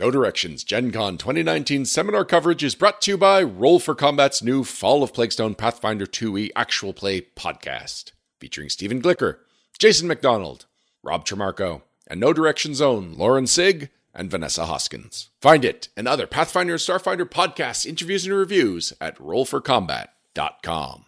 [0.00, 4.42] No Directions Gen Con 2019 seminar coverage is brought to you by Roll for Combat's
[4.42, 9.40] new Fall of Plaguestone Pathfinder 2e actual play podcast, featuring Stephen Glicker,
[9.78, 10.64] Jason McDonald,
[11.02, 15.28] Rob Trimarco, and No Directions own Lauren Sig and Vanessa Hoskins.
[15.42, 21.04] Find it and other Pathfinder and Starfinder podcasts, interviews, and reviews at rollforcombat.com.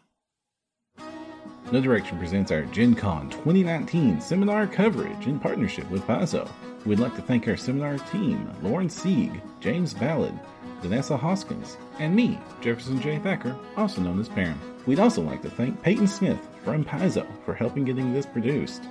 [1.73, 6.47] No Direction presents our Gen Con 2019 seminar coverage in partnership with Paizo.
[6.85, 10.35] We'd like to thank our seminar team, Lauren Sieg, James Ballard,
[10.81, 13.19] Vanessa Hoskins, and me, Jefferson J.
[13.21, 14.61] Thacker, also known as Parham.
[14.87, 18.83] We'd also like to thank Peyton Smith from Paizo for helping getting this produced.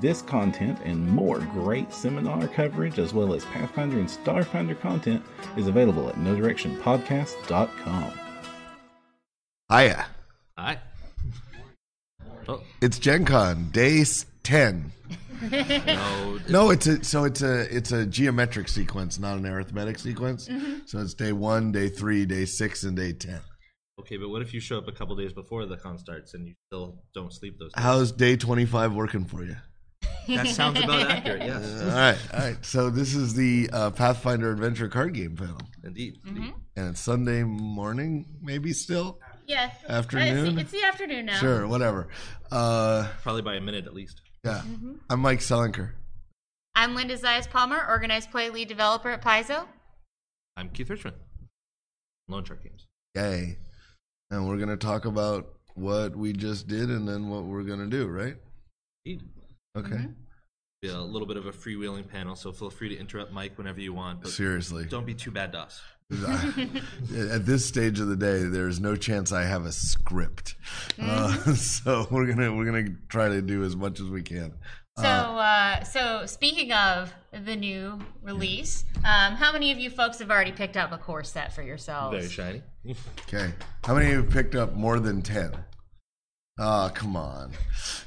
[0.00, 5.22] This content and more great seminar coverage, as well as Pathfinder and Starfinder content,
[5.56, 8.12] is available at NoDirectionPodcast.com.
[9.70, 10.06] Hiya.
[10.58, 10.78] Hi.
[12.46, 14.04] Oh, It's Gen Con, day
[14.42, 14.92] 10.
[15.42, 16.38] No.
[16.48, 20.48] No, it's a so it's a it's a geometric sequence, not an arithmetic sequence.
[20.86, 23.40] So it's day 1, day 3, day 6 and day 10.
[24.00, 26.46] Okay, but what if you show up a couple days before the con starts and
[26.48, 27.82] you still don't sleep those days?
[27.82, 29.56] How's day 25 working for you?
[30.28, 31.82] that sounds about accurate, All yes.
[31.82, 32.18] right.
[32.34, 32.64] All right.
[32.64, 35.60] So this is the uh, Pathfinder Adventure card game panel.
[35.84, 36.18] Indeed.
[36.26, 36.54] And
[36.90, 39.20] it's Sunday morning, maybe still?
[39.46, 39.70] Yeah.
[39.88, 40.58] Afternoon?
[40.58, 41.38] It's, it's the afternoon now.
[41.38, 42.08] Sure, whatever.
[42.50, 44.20] Uh, Probably by a minute at least.
[44.44, 44.62] Yeah.
[44.66, 44.92] Mm-hmm.
[45.08, 45.90] I'm Mike Selinker.
[46.74, 49.66] I'm Linda Zayas Palmer, organized play lead developer at Paizo.
[50.56, 51.16] I'm Keith Richmond.
[52.28, 52.86] Lone Shark Games.
[53.14, 53.58] Yay.
[54.30, 57.78] And we're going to talk about what we just did and then what we're going
[57.78, 58.36] to do, right?
[59.04, 59.28] Indeed.
[59.76, 59.90] Okay.
[59.90, 60.12] Mm-hmm.
[60.84, 63.80] Be a little bit of a freewheeling panel, so feel free to interrupt Mike whenever
[63.80, 64.20] you want.
[64.20, 64.84] But Seriously.
[64.84, 65.80] don't be too bad to us.
[66.12, 70.56] At this stage of the day, there's no chance I have a script.
[71.00, 74.52] Uh, so we're gonna we're gonna try to do as much as we can.
[74.98, 80.30] So, uh, so speaking of the new release, um, how many of you folks have
[80.30, 82.14] already picked up a core set for yourselves?
[82.14, 82.62] Very shiny.
[83.26, 83.54] Okay.
[83.84, 85.54] How many of you picked up more than ten?
[86.56, 87.50] Oh, come on.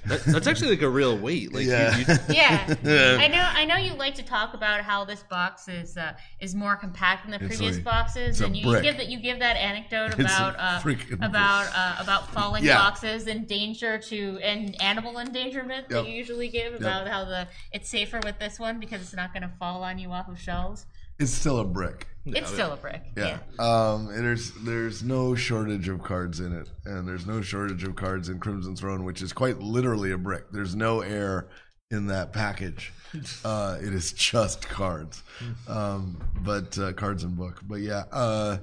[0.05, 1.53] That, that's actually like a real weight.
[1.53, 1.97] Like Yeah.
[1.97, 3.41] you, you, Yeah, I know.
[3.45, 7.23] I know you like to talk about how this box is uh, is more compact
[7.23, 8.83] than the It's previous like- boxes, and you brick.
[8.83, 10.81] give that you give that anecdote It's about uh,
[11.21, 12.77] about uh, about falling Yeah.
[12.77, 17.89] boxes and danger to and animal endangerment that you usually give about how the it's
[17.89, 20.85] safer with this one because it's not going to fall on you off of shelves.
[21.19, 22.07] It's still a brick.
[22.25, 23.03] It's still a brick.
[23.15, 23.39] Yeah.
[23.57, 27.95] Um, and there's there's no shortage of cards in it, and there's no shortage of
[27.95, 30.51] cards in Crimson Throne, which is quite literally a brick.
[30.51, 31.47] There's no air
[31.91, 32.93] in that package.
[33.45, 35.23] Uh, it is just cards,
[35.69, 37.61] um, but uh, cards and book.
[37.65, 38.57] But yeah, uh,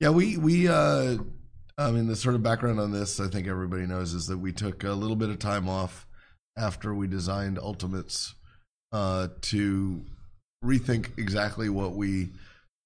[0.00, 0.68] yeah, we we.
[0.68, 1.18] Uh,
[1.76, 4.52] I mean, the sort of background on this, I think everybody knows, is that we
[4.52, 6.06] took a little bit of time off
[6.56, 8.34] after we designed Ultimates
[8.90, 10.04] uh, to
[10.64, 12.30] rethink exactly what we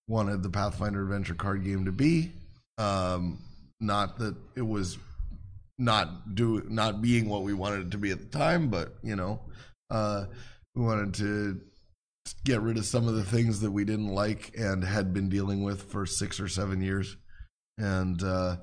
[0.08, 2.32] wanted the Pathfinder Adventure card game to be.
[2.78, 3.40] Um,
[3.80, 4.98] not that it was
[5.78, 9.16] not do not being what we wanted it to be at the time, but you
[9.16, 9.40] know,
[9.90, 10.24] uh,
[10.74, 11.60] we wanted to
[12.44, 15.62] get rid of some of the things that we didn't like and had been dealing
[15.62, 17.16] with for six or seven years,
[17.78, 18.56] and uh,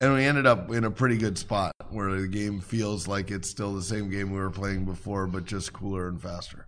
[0.00, 3.48] and we ended up in a pretty good spot where the game feels like it's
[3.48, 6.66] still the same game we were playing before, but just cooler and faster.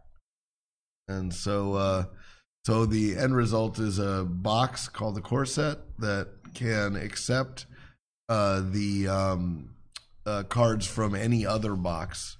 [1.09, 2.05] And so, uh,
[2.67, 7.67] so the end result is a box called the core set that can accept
[8.29, 9.71] uh, the um,
[10.27, 12.37] uh, cards from any other box.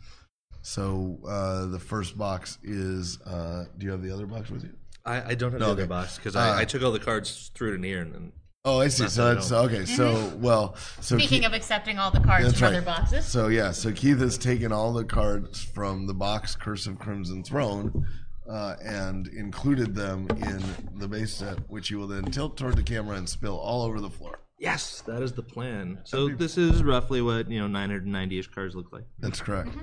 [0.63, 3.21] So uh, the first box is.
[3.23, 4.71] Uh, do you have the other box with you?
[5.07, 6.99] I, I don't have No, the other box because Uh, I, I took all the
[6.99, 8.33] cards through to near and, and
[8.67, 9.05] Oh, I see.
[9.05, 9.65] Not So that's don't.
[9.73, 9.87] okay.
[9.87, 12.77] So well, so Speaking Keith- of accepting all the cards from right.
[12.77, 16.87] other boxes, So yeah, so Keith has taken all the cards from the box Curse
[16.87, 18.07] of Crimson Throne.
[18.49, 20.63] Uh, and included them in
[20.99, 24.01] the base set, which you will then tilt toward the camera and spill all over
[24.01, 24.39] the floor.
[24.59, 25.99] yes, that is the plan.
[26.05, 29.05] So this is roughly what you know 990ish cards look like.
[29.19, 29.77] That's correct.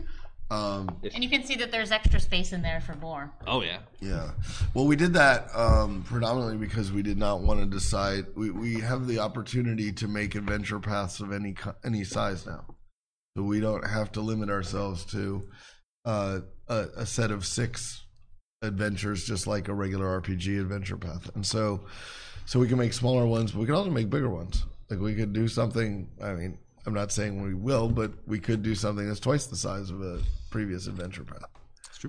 [0.52, 3.31] Um, and you can see that there's extra space in there for more.
[3.48, 3.80] Oh yeah.
[4.00, 4.31] Yeah.
[4.74, 8.26] Well, we did that um, predominantly because we did not want to decide.
[8.35, 12.66] We, we have the opportunity to make adventure paths of any co- any size now,
[13.38, 15.47] so we don't have to limit ourselves to
[16.03, 18.04] uh, a, a set of six
[18.66, 21.29] adventures, just like a regular RPG adventure path.
[21.35, 21.82] And so,
[22.46, 24.66] so we can make smaller ones, but we can also make bigger ones.
[24.90, 26.08] Like we could do something.
[26.22, 29.56] I mean, I'm not saying we will, but we could do something that's twice the
[29.56, 30.22] size of a
[30.52, 31.46] previous adventure path.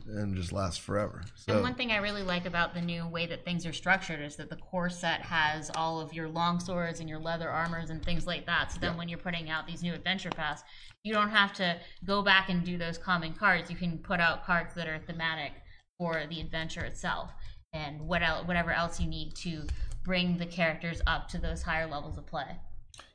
[0.08, 1.22] And just last forever.
[1.36, 4.20] So And one thing I really like about the new way that things are structured
[4.20, 7.88] is that the core set has all of your long swords and your leather armors
[7.88, 8.72] and things like that.
[8.72, 10.62] So then when you're putting out these new adventure paths,
[11.02, 13.70] you don't have to go back and do those common cards.
[13.70, 15.52] You can put out cards that are thematic
[15.98, 17.32] for the adventure itself.
[17.72, 19.66] and what el- whatever else you need to
[20.02, 22.56] bring the characters up to those higher levels of play.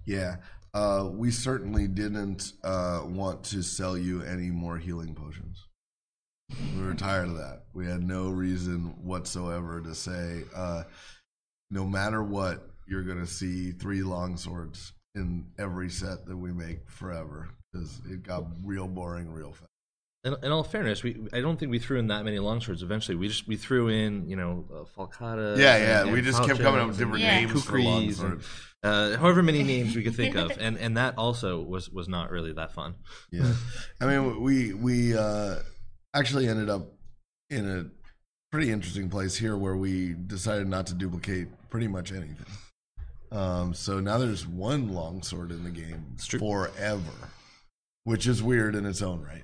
[0.05, 0.35] Yeah.
[0.73, 5.65] Uh, we certainly didn't uh, want to sell you any more healing potions.
[6.75, 7.63] We were tired of that.
[7.73, 10.83] We had no reason whatsoever to say, uh,
[11.71, 16.51] no matter what, you're going to see three long swords in every set that we
[16.51, 19.70] make forever because it got real boring real fast.
[20.23, 22.83] In, in all fairness, we I don't think we threw in that many longswords.
[22.83, 25.57] Eventually, we just we threw in you know uh, falcata.
[25.57, 26.11] Yeah, yeah.
[26.11, 27.39] We just kept coming up with different Yeah.
[27.39, 28.23] names for kukris longswords.
[28.23, 28.43] and
[28.83, 32.29] uh, however many names we could think of, and and that also was was not
[32.29, 32.95] really that fun.
[33.31, 33.51] Yeah,
[33.99, 35.55] I mean, we we uh,
[36.13, 36.91] actually ended up
[37.49, 37.85] in a
[38.51, 42.45] pretty interesting place here where we decided not to duplicate pretty much anything.
[43.31, 47.29] Um, so now there's one longsword in the game forever,
[48.03, 49.43] which is weird in its own right.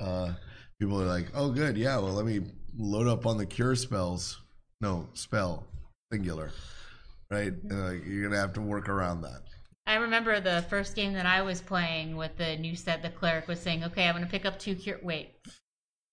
[0.00, 0.32] Uh,
[0.78, 1.96] people are like, "Oh, good, yeah.
[1.98, 2.40] Well, let me
[2.76, 4.40] load up on the cure spells."
[4.80, 5.66] No spell,
[6.12, 6.50] singular,
[7.30, 7.52] right?
[7.70, 9.42] Uh, you're gonna have to work around that.
[9.86, 13.02] I remember the first game that I was playing with the new set.
[13.02, 15.34] The cleric was saying, "Okay, I'm going to pick up two cure." Wait,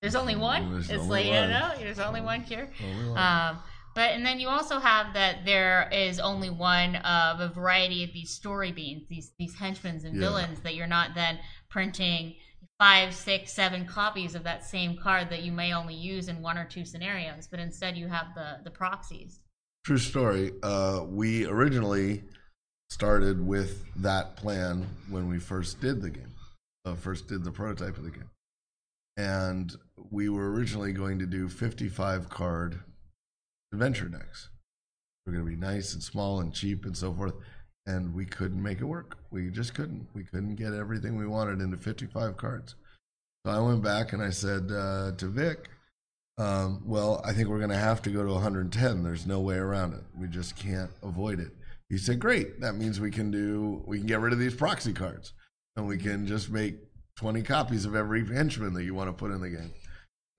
[0.01, 0.71] there's only one.
[0.71, 2.69] There's it's only like you know, there's only one cure.
[2.83, 3.17] Only one.
[3.17, 3.59] Um,
[3.93, 8.13] but and then you also have that there is only one of a variety of
[8.13, 10.21] these story beans, these these henchmen and Yeah.
[10.27, 11.39] villains that you're not then
[11.69, 12.35] printing
[12.81, 16.57] five, six, seven copies of that same card that you may only use in one
[16.57, 19.39] or two scenarios, but instead you have the the proxies.
[19.85, 20.51] True story.
[20.63, 22.23] Uh, we originally
[22.89, 26.33] started with that plan when we first did the game,
[26.83, 28.31] uh, first did the prototype of the game.
[29.15, 29.75] And
[30.09, 32.79] we were originally going to do 55 card
[33.71, 34.49] adventure decks.
[35.27, 37.35] We're going to be nice and small and cheap and so forth.
[37.87, 39.17] And we couldn't make it work.
[39.31, 40.07] We just couldn't.
[40.13, 42.75] We couldn't get everything we wanted into 55 cards.
[43.45, 45.69] So I went back and I said uh, to Vic,
[46.37, 49.03] um, well, I think we're going to have to go to 110.
[49.03, 50.03] There's no way around it.
[50.19, 51.51] We just can't avoid it.
[51.89, 52.61] He said, "Great.
[52.61, 53.83] That means we can do.
[53.85, 55.33] We can get rid of these proxy cards,
[55.75, 56.77] and we can just make
[57.17, 59.71] 20 copies of every henchman that you want to put in the game."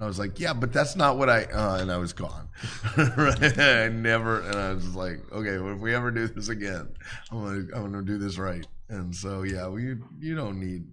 [0.02, 2.48] I was like, "Yeah, but that's not what I." Uh, and I was gone.
[2.96, 4.40] I never.
[4.40, 6.88] And I was like, "Okay, well, if we ever do this again,
[7.30, 10.84] I'm gonna I'm gonna do this right." And so, yeah, we you don't need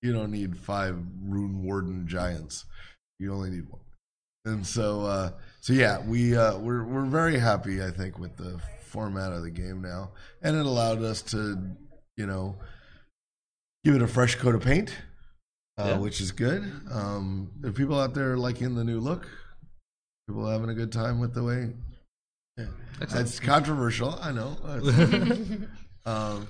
[0.00, 2.64] you don't need five rune warden giants.
[3.18, 3.82] You only need one
[4.44, 5.30] and so uh,
[5.60, 9.50] so yeah, we uh, we're we're very happy, I think, with the format of the
[9.50, 10.10] game now,
[10.42, 11.58] and it allowed us to,
[12.16, 12.56] you know,
[13.84, 14.94] give it a fresh coat of paint,
[15.86, 15.98] Yeah.
[15.98, 16.70] which is good.
[16.90, 19.28] Um, are people out there liking the new look,
[20.28, 21.72] people having a good time with the way.
[22.56, 22.66] Yeah.
[23.00, 24.56] It's controversial, I know.
[26.06, 26.48] um,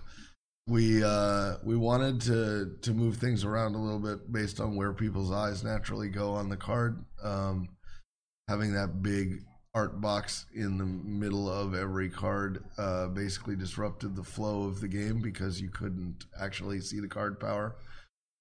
[0.67, 4.93] we uh, we wanted to to move things around a little bit based on where
[4.93, 7.05] people's eyes naturally go on the card.
[7.23, 7.69] Um,
[8.49, 9.43] having that big
[9.75, 14.88] art box in the middle of every card uh, basically disrupted the flow of the
[14.88, 17.92] game because you couldn't actually see the card power uh,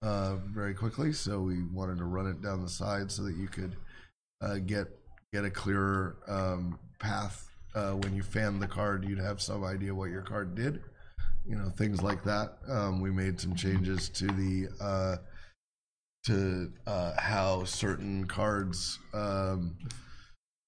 [0.02, 1.14] very quickly.
[1.14, 3.76] So we wanted to run it down the side so that you could
[4.42, 4.88] uh, get
[5.34, 7.48] get a clearer um, path.
[7.74, 10.82] Uh, when you fanned the card, you'd have some idea what your card did.
[11.48, 12.58] You know, things like that.
[12.68, 15.16] Um, we made some changes to the uh,
[16.26, 19.78] to uh, how certain cards um,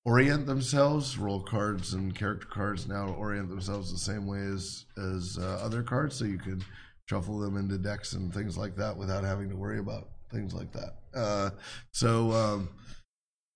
[0.05, 1.17] orient themselves.
[1.17, 5.83] Role cards and character cards now orient themselves the same way as as uh, other
[5.83, 6.63] cards, so you can
[7.09, 10.71] shuffle them into decks and things like that without having to worry about things like
[10.73, 10.95] that.
[11.13, 11.49] Uh,
[11.91, 12.69] so um,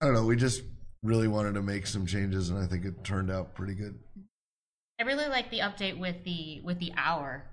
[0.01, 0.25] I don't know.
[0.25, 0.63] We just
[1.03, 3.99] really wanted to make some changes, and I think it turned out pretty good.
[4.99, 7.45] I really like the update with the with the hour.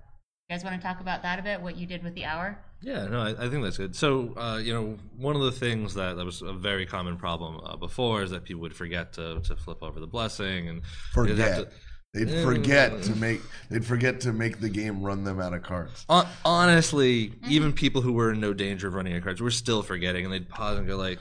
[0.48, 1.62] You guys want to talk about that a bit?
[1.62, 2.58] What you did with the hour?
[2.82, 3.96] Yeah, no, I, I think that's good.
[3.96, 7.58] So, uh, you know, one of the things that, that was a very common problem
[7.64, 10.82] uh, before is that people would forget to, to flip over the blessing and
[11.14, 11.72] they'd have Forget.
[12.14, 13.40] To- They'd forget to make.
[13.70, 16.04] They'd forget to make the game run them out of cards.
[16.08, 19.50] Hon- honestly, even people who were in no danger of running out of cards were
[19.50, 21.18] still forgetting, and they'd pause and go like,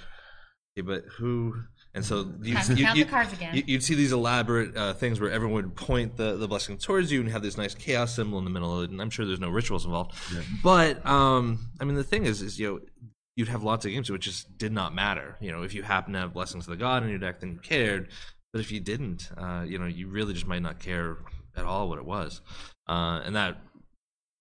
[0.77, 1.55] "Okay, but who?"
[1.95, 3.55] And so you, Count- you, count you, the cards again.
[3.55, 7.11] you- you'd see these elaborate uh, things where everyone would point the, the blessing towards
[7.11, 8.75] you and have this nice chaos symbol in the middle.
[8.79, 10.15] of it, And I'm sure there's no rituals involved.
[10.63, 12.79] But um, I mean, the thing is, is you know,
[13.35, 15.37] you'd have lots of games which just did not matter.
[15.39, 17.51] You know, if you happen to have blessings of the god in your deck, then
[17.53, 18.09] you cared.
[18.53, 21.17] But if you didn't, uh, you know, you really just might not care
[21.57, 22.39] at all what it was.
[22.87, 23.57] Uh, and that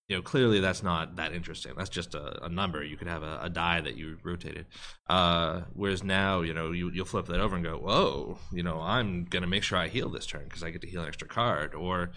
[0.09, 1.73] you know, clearly that's not that interesting.
[1.77, 2.83] That's just a, a number.
[2.83, 4.65] You could have a, a die that you rotated.
[5.07, 8.81] Uh, whereas now, you know, you, you'll flip that over and go, whoa, you know,
[8.81, 11.27] I'm to make sure I heal this turn because I get to heal an extra
[11.27, 11.73] card.
[11.73, 12.11] Or,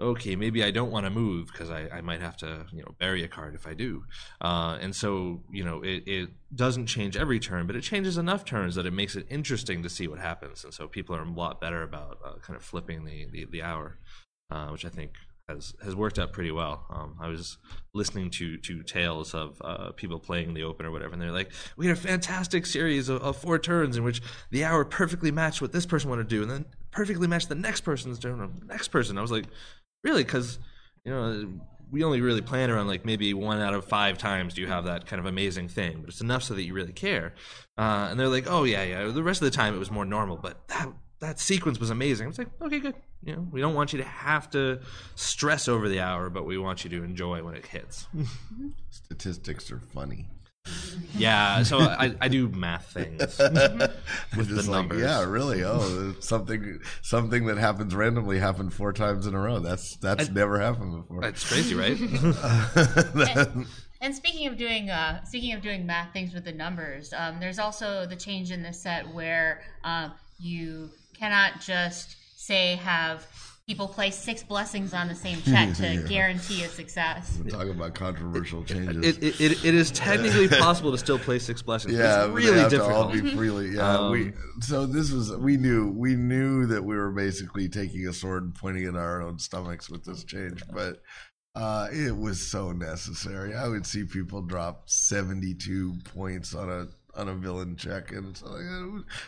[0.00, 2.94] okay, maybe I don't want to move because I, I might have to, you know,
[2.98, 4.04] bury a card if I do.
[4.40, 8.44] Uh, and so, you know, it, it doesn't change every turn, but it changes enough
[8.44, 10.64] turns that it makes it interesting to see what happens.
[10.64, 13.62] And so people are a lot better about uh, kind of flipping the, the, the
[13.62, 13.98] hour,
[14.50, 15.12] uh, which I think
[15.50, 16.86] has has worked out pretty well.
[16.90, 17.58] Um, I was
[17.92, 21.52] listening to to tales of uh, people playing the Open or whatever, and they're like,
[21.76, 25.60] "We had a fantastic series of, of, four turns in which the hour perfectly matched
[25.60, 28.60] what this person wanted to do, and then perfectly matched the next person's turn of
[28.60, 29.46] the next person." I was like,
[30.02, 30.58] "Really?" Because
[31.04, 31.48] you know.
[31.92, 34.84] We only really plan around like maybe one out of five times do you have
[34.84, 37.34] that kind of amazing thing, but it's enough so that you really care.
[37.76, 40.04] Uh, and they're like, "Oh yeah, yeah." The rest of the time it was more
[40.04, 40.88] normal, but that
[41.20, 42.26] that sequence was amazing.
[42.26, 42.94] I was like, okay, good.
[43.22, 44.80] You know, we don't want you to have to
[45.14, 48.08] stress over the hour, but we want you to enjoy when it hits.
[48.90, 50.28] Statistics are funny.
[51.14, 55.02] Yeah, so I, I do math things with the Just like, numbers.
[55.02, 55.62] yeah, really.
[55.64, 59.58] Oh, something something that happens randomly happened four times in a row.
[59.58, 61.24] That's that's never happened before.
[61.24, 61.98] It's crazy, right?
[63.36, 63.66] And,
[64.00, 67.58] and speaking of doing uh, speaking of doing math things with the numbers, um, there's
[67.58, 73.26] also the change in the set where um, you cannot just say have
[73.70, 76.00] people place six blessings on the same check to Yeah.
[76.08, 77.38] guarantee a success.
[77.50, 78.96] Talk about controversial changes.
[79.06, 81.94] it, it, it, it is technically possible to still play six blessings.
[81.94, 83.30] yeah, it's really they have to all difficult.
[83.30, 83.68] be freely.
[83.76, 84.22] Yeah, we.
[84.24, 88.42] Um, So this was we knew we knew that we were basically taking a sword
[88.42, 91.00] and pointing at our own stomachs with this change, but
[91.54, 93.54] uh, it was so necessary.
[93.54, 96.88] I would see people drop seventy two points on a
[97.20, 98.62] on a villain check, and it's like,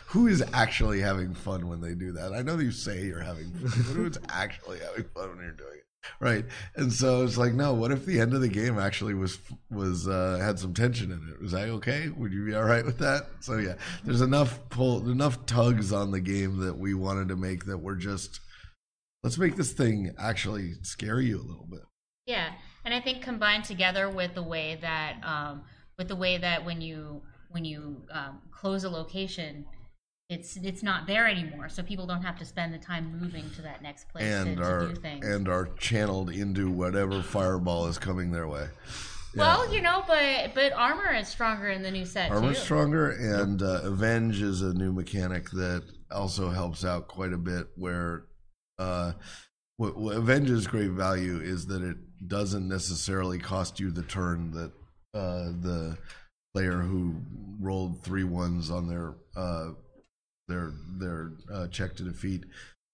[0.07, 2.33] who is actually having fun when they do that?
[2.33, 5.77] I know you say you're having fun, but who's actually having fun when you're doing
[5.77, 5.83] it?
[6.19, 6.45] right.
[6.75, 9.39] And so it's like no what if the end of the game actually was
[9.71, 11.41] was uh had some tension in it?
[11.41, 12.09] Was I okay?
[12.09, 13.27] Would you be all right with that?
[13.39, 17.65] So yeah there's enough pull enough tugs on the game that we wanted to make
[17.67, 18.41] that we're just
[19.23, 21.83] let's make this thing actually scare you a little bit.
[22.25, 22.51] Yeah,
[22.85, 25.63] and I think combined together with the way that um,
[25.97, 27.21] with the way that when you
[27.53, 29.65] when you um, close a location,
[30.29, 33.61] it's it's not there anymore, so people don't have to spend the time moving to
[33.61, 35.25] that next place and to, are to do things.
[35.25, 38.67] and are channeled into whatever fireball is coming their way
[39.35, 42.63] well, you know, but but armor is stronger in the new set Armor's too.
[42.63, 47.67] stronger, and uh, Avenge is a new mechanic that also helps out quite a bit.
[47.75, 48.25] Where
[48.77, 49.13] uh,
[49.77, 54.71] what, what Avenge's great value is that it doesn't necessarily cost you the turn that
[55.17, 55.97] uh, the
[56.53, 57.15] player who
[57.59, 59.69] rolled three ones on their uh,
[60.47, 62.45] their their uh, check to defeat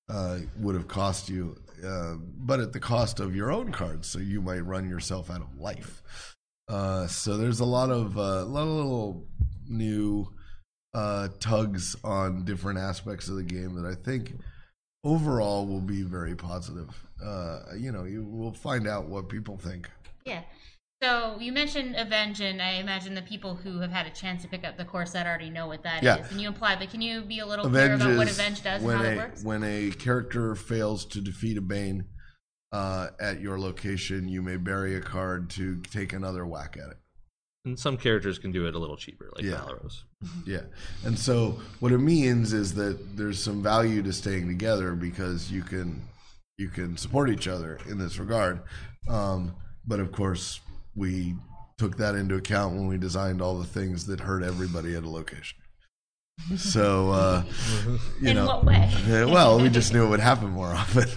[0.09, 4.07] uh, would have cost you, uh, but at the cost of your own cards.
[4.07, 6.35] So you might run yourself out of life.
[6.67, 9.27] Uh, so there's a lot of uh, a lot of little
[9.67, 10.27] new
[11.39, 14.33] tugs on different aspects of the game that I think
[15.03, 16.89] overall will be very positive.
[17.77, 19.89] You know, you will find out what people think.
[20.25, 20.41] Yeah.
[21.01, 24.49] So you mentioned Avenge, and I imagine the people who have had a chance to
[24.49, 26.03] pick up the core set already know what that is.
[26.03, 26.25] Yeah.
[26.29, 28.81] And you imply, but can you be a little clear Avenge about what Avenge does
[28.81, 29.43] and when how a it works?
[29.43, 32.05] when a character fails to defeat a Bane
[32.73, 36.97] uh, at your location, you may bury a card to take another whack at it.
[37.63, 39.61] And some characters can do it a little cheaper, like Yeah.
[39.61, 40.03] Valeros.
[40.45, 40.63] Yeah.
[41.05, 45.61] And so what it means is that there's some value to staying together because you
[45.61, 46.01] can
[46.57, 48.59] you can support each other in this regard.
[49.07, 49.55] Um,
[49.87, 50.59] but of course,
[50.99, 51.35] we
[51.77, 55.09] took that into account when we designed all the things that hurt everybody at a
[55.09, 55.57] location.
[56.57, 57.43] So uh,
[58.21, 58.91] you In know, what way?
[59.25, 61.07] Well, we just knew it would happen more often.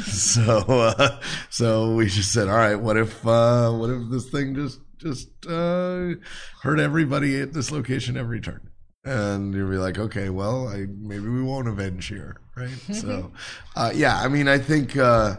[0.02, 1.20] so, uh,
[1.50, 5.28] so we just said, all right, what if, uh, what if this thing just, just,
[5.46, 6.14] uh,
[6.62, 8.68] hurt everybody at this location every turn?
[9.04, 12.70] And you'd be like, okay, well, I, maybe we won't avenge here, right?
[12.92, 13.32] so,
[13.76, 15.36] uh, yeah, I mean, I think, uh,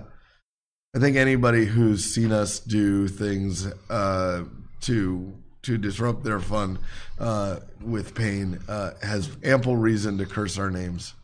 [0.96, 4.44] I think anybody who's seen us do things, uh,
[4.82, 5.34] to,
[5.64, 6.78] to disrupt their fun,
[7.20, 11.16] uh, with pain, uh, has ample reason to curse our names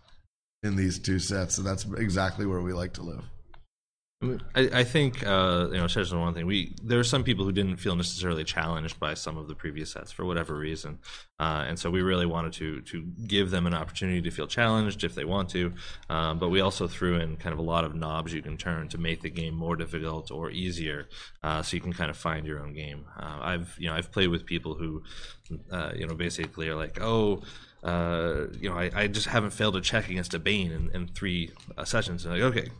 [0.63, 3.23] in these two sets, and that's exactly where we like to live.
[4.21, 6.45] I, I think uh, you know, especially one thing.
[6.45, 9.91] We there are some people who didn't feel necessarily challenged by some of the previous
[9.91, 10.99] sets for whatever reason,
[11.39, 15.05] uh, and so we really wanted to to give them an opportunity to feel challenged
[15.05, 15.71] if they want to.
[16.09, 18.89] Um, but we also threw in kind of a lot of knobs you can turn
[18.89, 21.07] to make the game more difficult or easier,
[21.41, 23.05] uh, so you can kind of find your own game.
[23.17, 25.01] Uh, I've you know I've played with people who,
[25.71, 27.41] uh, you know, basically are like, oh.
[27.81, 31.07] Uh, you know, I, I just haven't failed a check against a Bane in, in
[31.07, 31.53] three
[31.85, 32.25] sessions.
[32.25, 32.71] And like, okay,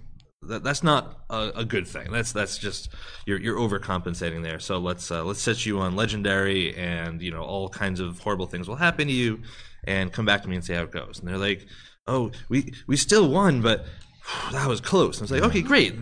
[0.44, 2.12] that, that's not a, a good thing.
[2.12, 2.90] That's that's just
[3.26, 4.60] you're you're overcompensating there.
[4.60, 8.48] So let's uh, let's set you on legendary, and you know all kinds of horrible
[8.48, 9.42] things will happen to you,
[9.84, 11.20] and come back to me and say how it goes.
[11.20, 11.68] And they're like,
[12.08, 13.86] oh, we we still won, but
[14.52, 15.20] that was close.
[15.20, 15.96] And it's like, okay, great.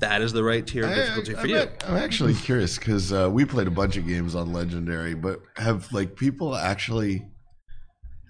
[0.00, 1.68] that is the right tier of difficulty I, for am you.
[1.86, 5.92] I'm actually curious because uh, we played a bunch of games on Legendary, but have
[5.92, 7.26] like people actually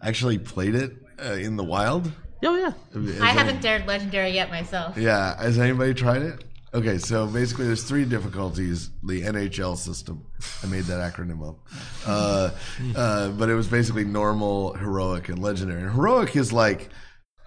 [0.02, 0.92] actually played it
[1.24, 2.12] uh, in the wild?
[2.44, 2.72] Oh yeah.
[2.92, 4.96] Has I any- haven't dared legendary yet myself.
[4.98, 6.44] Yeah, has anybody tried it?
[6.74, 8.90] Okay, so basically, there's three difficulties.
[9.04, 10.26] The NHL system.
[10.62, 11.58] I made that acronym up,
[12.04, 12.50] uh,
[12.96, 15.82] uh, but it was basically normal, heroic, and legendary.
[15.82, 16.88] And heroic is like,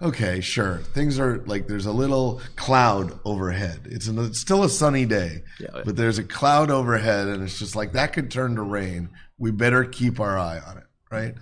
[0.00, 3.80] okay, sure, things are like there's a little cloud overhead.
[3.84, 5.82] It's, an, it's still a sunny day, Yeah.
[5.84, 9.10] but there's a cloud overhead, and it's just like that could turn to rain.
[9.36, 11.34] We better keep our eye on it, right?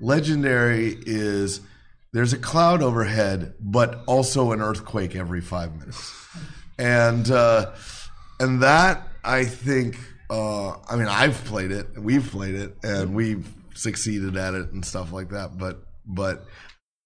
[0.00, 1.60] Legendary is
[2.14, 6.14] there's a cloud overhead, but also an earthquake every five minutes,
[6.78, 7.72] and uh,
[8.40, 9.98] and that I think.
[10.30, 14.82] Uh, I mean, I've played it, we've played it, and we've succeeded at it and
[14.84, 15.58] stuff like that.
[15.58, 16.46] But but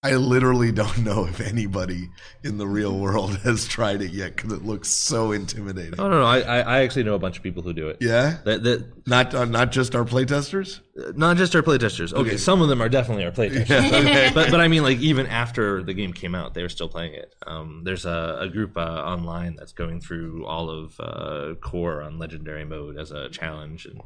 [0.03, 2.09] I literally don't know if anybody
[2.45, 5.99] in the real world has tried it yet because it looks so intimidating.
[5.99, 7.97] Oh no, no, I, I I actually know a bunch of people who do it.
[8.01, 10.81] Yeah, That, that not uh, not just our playtesters.
[11.15, 12.13] Not just our playtesters.
[12.13, 14.35] Okay, some of them are definitely our playtesters.
[14.35, 17.15] but but I mean, like even after the game came out, they were still playing
[17.15, 17.35] it.
[17.47, 22.19] Um, there's a, a group uh, online that's going through all of uh, core on
[22.19, 24.01] legendary mode as a challenge, and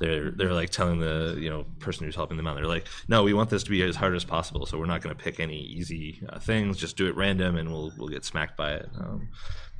[0.00, 3.22] they're they're like telling the you know person who's helping them out, they're like, no,
[3.22, 5.40] we want this to be as hard as possible, so we're not going to pick
[5.40, 6.78] any easy uh, things.
[6.78, 8.88] Just do it random, and we'll we'll get smacked by it.
[8.98, 9.28] Um,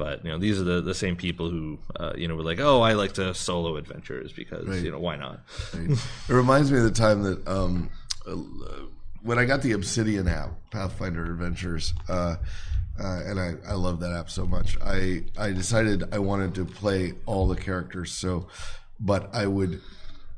[0.01, 2.59] but you know, these are the, the same people who uh, you know were like,
[2.59, 5.41] oh, I like to solo adventures because you know why not?
[5.75, 7.91] It reminds me of the time that um,
[8.27, 8.35] uh,
[9.23, 12.37] when I got the Obsidian app, Pathfinder Adventures, uh,
[12.99, 14.79] uh, and I, I love that app so much.
[14.83, 18.49] I I decided I wanted to play all the characters, so
[18.99, 19.83] but I would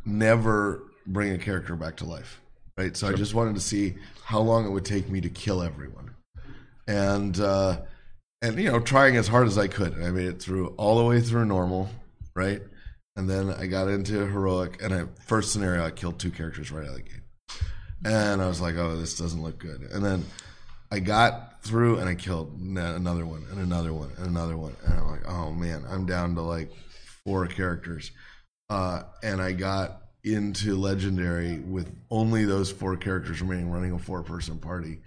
[0.05, 2.41] never bring a character back to life,
[2.77, 2.97] right?
[2.97, 6.17] So I just wanted to see how long it would take me to kill everyone,
[6.89, 7.83] and uh,
[8.43, 9.95] and you know, trying as hard as I could.
[10.03, 11.89] I made it through all the way through normal,
[12.35, 12.61] right?
[13.17, 16.85] And then I got into heroic, and I first scenario I killed two characters right
[16.85, 17.23] out of the gate,
[18.05, 20.25] and I was like, "Oh, this doesn't look good." And then
[20.91, 24.99] I got through, and I killed another one, and another one, and another one, and
[24.99, 26.71] I'm like, "Oh man, I'm down to like
[27.25, 28.11] four characters,"
[28.71, 34.59] uh, and I got into legendary with only those four characters remaining, running a four-person
[34.59, 35.01] party.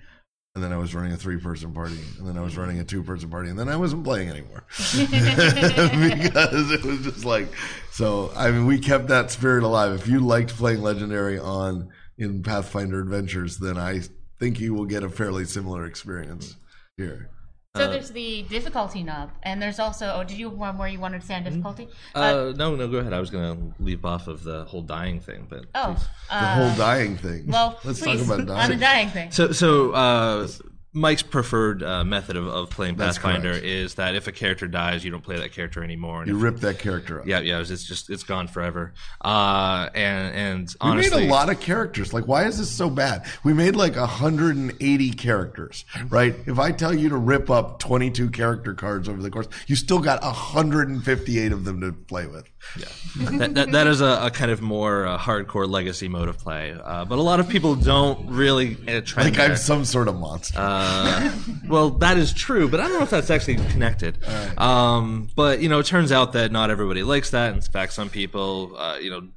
[0.55, 3.29] And then I was running a three-person party, and then I was running a two-person
[3.29, 4.63] party, and then I wasn't playing anymore.
[4.95, 7.47] Because it was just like
[7.91, 9.93] so i mean we kept that spirit alive.
[9.93, 14.01] If you liked playing legendary on in pathfinder adventures then i
[14.39, 16.55] think you will get a fairly similar experience
[16.97, 17.29] here
[17.75, 20.11] So there's the difficulty knob, and there's also.
[20.15, 21.88] Oh, did you have one where you wanted to say on difficulty?
[22.13, 23.13] Uh, no, no, go ahead.
[23.13, 25.93] I was gonna leap off of the whole dying thing, but oh,
[26.29, 28.61] the uh, whole dying thing well, let's please, talk about dying.
[28.61, 29.31] on the dying dying thing.
[29.31, 30.47] so so uh,
[30.95, 33.65] Mike's preferred uh, method of, of playing That's Pathfinder correct.
[33.65, 36.21] is that if a character dies, you don't play that character anymore.
[36.21, 38.93] And you if- rip that character up yeah, yeah, it's just it's gone forever.
[39.19, 42.13] Uh, and and we made a lot of characters.
[42.13, 43.25] Like, why is this so bad?
[43.43, 46.34] We made like 180 characters, right?
[46.45, 49.99] If I tell you to rip up 22 character cards over the course, you still
[49.99, 52.49] got 158 of them to play with.
[53.17, 56.75] that, that, that is a, a kind of more uh, hardcore legacy mode of play.
[56.81, 59.39] Uh, but a lot of people don't really uh, trend Like.
[59.39, 60.60] I'm some sort of monster.
[60.86, 61.32] Uh,
[61.67, 64.17] well, that is true, but I don't know if that's actually connected.
[64.58, 67.54] Um, but you know, it turns out that not everybody likes that.
[67.54, 69.28] In fact, some people, uh, you know,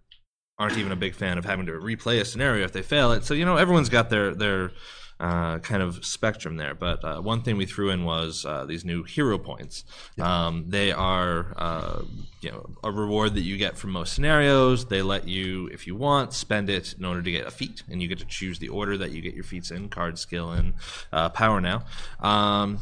[0.59, 3.25] aren't even a big fan of having to replay a scenario if they fail it.
[3.25, 4.73] So you know, everyone's got their their
[5.21, 6.75] uh, kind of spectrum there.
[6.75, 9.85] But uh, one thing we threw in was uh, these new hero points.
[10.21, 12.03] Um, they are uh,
[12.41, 14.87] you know a reward that you get from most scenarios.
[14.87, 18.01] They let you, if you want, spend it in order to get a feat, and
[18.03, 20.75] you get to choose the order that you get your feats in: card, skill, and
[21.13, 21.61] uh, power.
[21.61, 21.85] Now.
[22.21, 22.79] Um,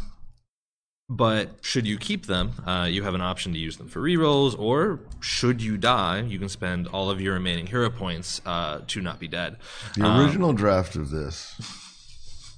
[1.09, 4.59] but should you keep them, uh, you have an option to use them for rerolls,
[4.59, 9.01] or should you die, you can spend all of your remaining hero points uh, to
[9.01, 9.57] not be dead.
[9.95, 11.55] The Um, original draft of this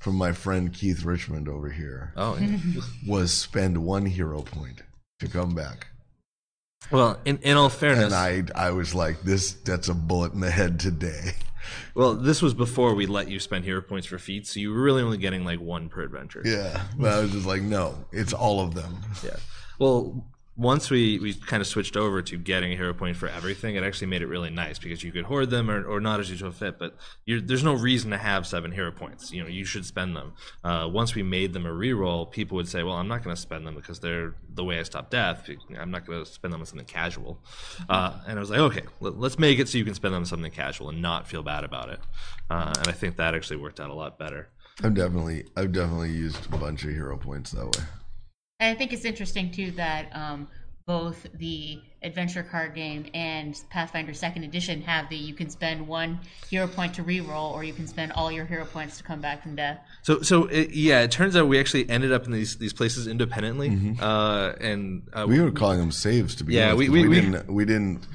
[0.01, 2.59] from my friend Keith Richmond over here oh, yeah.
[3.07, 4.83] was spend one hero point
[5.21, 5.89] to come back.
[6.91, 10.41] well, in, in all fairness, And I I was like, this that's a bullet in
[10.41, 11.33] the head today.
[11.95, 14.81] well, this was before we let you spend hero points for feats, so you were
[14.81, 16.43] really only getting like one per adventure.
[16.45, 16.83] Yeah.
[16.97, 18.99] But I was just like, no, it's all of them.
[19.25, 19.37] Yeah.
[19.79, 20.25] Well,
[20.59, 23.85] once we, we kind of switched over to getting a hero point for everything, it
[23.85, 26.37] actually made it really nice because you could hoard them or, or not as you
[26.37, 26.81] saw fit.
[26.81, 29.33] But you're, there's no reason to have seven hero points.
[29.33, 30.33] You know, you should spend them.
[30.65, 33.41] Uh, once we made them a reroll, people would say, "Well, I'm not going to
[33.41, 35.49] spend them because they're the way I stop death.
[35.79, 37.39] I'm not going to spend them on something casual."
[37.89, 40.23] Uh, and I was like, "Okay, let, let's make it so you can spend them
[40.23, 42.01] on something casual and not feel bad about it."
[42.51, 44.49] Uh, and I think that actually worked out a lot better.
[44.83, 47.85] I've definitely I've definitely used a bunch of hero points that way.
[48.61, 50.49] And I think it's interesting too that um,
[50.85, 56.19] both the adventure card game and Pathfinder Second Edition have the you can spend one
[56.51, 59.45] hero point to reroll, or you can spend all your hero points to come back
[59.45, 59.79] from death.
[60.03, 63.07] So, so it, yeah, it turns out we actually ended up in these these places
[63.07, 66.79] independently, uh, and uh, We were calling them saves to be Yeah, honest.
[66.79, 68.07] we- 'cause we- we- didn't we didn't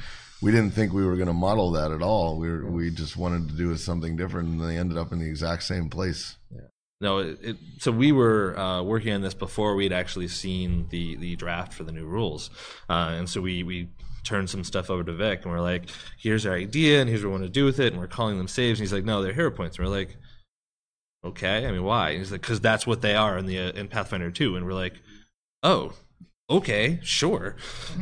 [0.42, 2.38] we didn't think we were going to model that at all.
[2.38, 5.26] We were, we just wanted to do something different, and they ended up in the
[5.26, 6.36] exact same place.
[7.04, 11.18] No, it, it, so we were uh, working on this before we'd actually seen the
[11.18, 12.50] the draft for the new rules,
[12.90, 13.90] uh, and so we we
[14.24, 17.28] turned some stuff over to Vic, and we're like, "Here's our idea, and here's what
[17.28, 19.22] we want to do with it," and we're calling them saves, and he's like, "No,
[19.22, 20.16] they're hero points." And we're like,
[21.26, 23.72] "Okay, I mean, why?" And he's like, "Because that's what they are in the uh,
[23.72, 24.56] in Pathfinder 2.
[24.56, 25.02] and we're like,
[25.62, 25.92] "Oh,
[26.50, 27.58] okay, sure."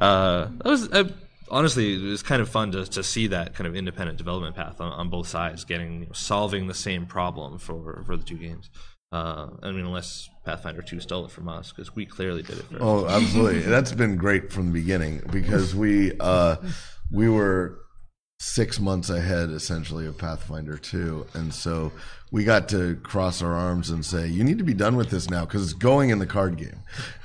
[0.00, 0.90] uh, that was.
[0.90, 1.10] Uh,
[1.50, 4.80] Honestly, it was kind of fun to, to see that kind of independent development path
[4.80, 8.36] on, on both sides, getting you know, solving the same problem for, for the two
[8.36, 8.70] games.
[9.10, 12.66] Uh, I mean, unless Pathfinder Two stole it from us, because we clearly did it
[12.66, 12.82] first.
[12.82, 13.60] Oh, absolutely.
[13.60, 16.56] That's been great from the beginning because we uh,
[17.10, 17.78] we were
[18.40, 21.26] six months ahead essentially of Pathfinder 2.
[21.34, 21.92] And so
[22.30, 25.28] we got to cross our arms and say, you need to be done with this
[25.28, 26.80] now because it's going in the card game.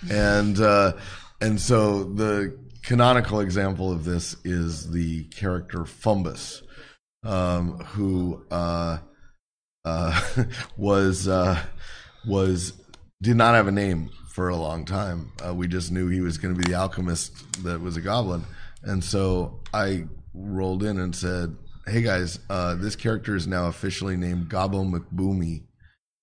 [0.09, 0.93] And, uh,
[1.39, 6.61] and so the canonical example of this is the character Fumbus,
[7.23, 8.99] um, who, uh,
[9.85, 10.21] uh,
[10.77, 11.59] was, uh,
[12.27, 12.73] was,
[13.21, 15.31] did not have a name for a long time.
[15.45, 18.43] Uh, we just knew he was going to be the alchemist that was a goblin.
[18.83, 24.15] And so I rolled in and said, Hey guys, uh, this character is now officially
[24.15, 25.65] named Gobbo McBoomy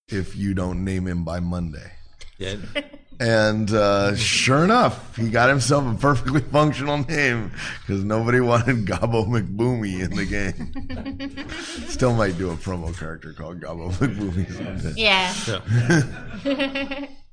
[0.08, 1.92] if you don't name him by Monday.
[2.38, 2.56] Yeah,
[3.20, 9.26] And uh, sure enough, he got himself a perfectly functional name because nobody wanted Gobbo
[9.26, 11.46] McBoomy in the game.
[11.88, 14.94] Still might do a promo character called Gobbo McBoomy someday.
[14.96, 15.34] Yeah.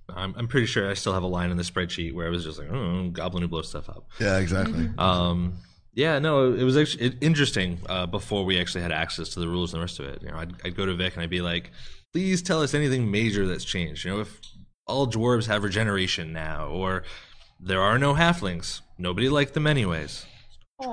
[0.09, 2.43] I'm, I'm pretty sure I still have a line in the spreadsheet where I was
[2.43, 4.09] just like, oh, Goblin who blows stuff up.
[4.19, 4.89] Yeah, exactly.
[4.97, 5.53] Um,
[5.93, 9.47] yeah, no, it was actually it, interesting uh, before we actually had access to the
[9.47, 10.21] rules and the rest of it.
[10.21, 11.71] You know, I'd, I'd go to Vic and I'd be like,
[12.13, 14.05] please tell us anything major that's changed.
[14.05, 14.39] You know, if
[14.87, 17.03] all dwarves have regeneration now, or
[17.59, 20.25] there are no halflings, nobody liked them anyways.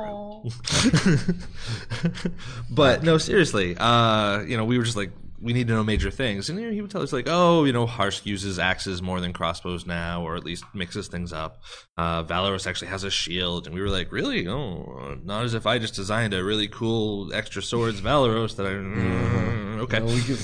[2.71, 6.11] But no, seriously, uh, you know, we were just like, we need to know major
[6.11, 9.03] things, and you know, he would tell us like, oh, you know, Harsk uses axes
[9.03, 11.59] more than crossbows now, or at least mixes things up.
[11.99, 14.49] Uh, Valeros actually has a shield, and we were like, really?
[14.49, 18.71] Oh, not as if I just designed a really cool extra swords Valeros that I.
[18.71, 19.99] mm, okay.
[20.01, 20.39] No, we can.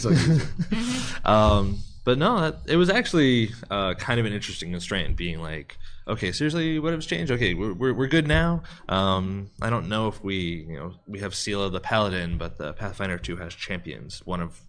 [1.25, 5.77] Um, but no, that, it was actually uh, kind of an interesting constraint, being like,
[6.09, 7.31] okay, seriously, what has changed?
[7.33, 8.63] Okay, we're, we're, we're good now.
[8.89, 12.73] Um, I don't know if we, you know, we have Seelah the Paladin, but the
[12.73, 14.61] Pathfinder 2 has champions, one of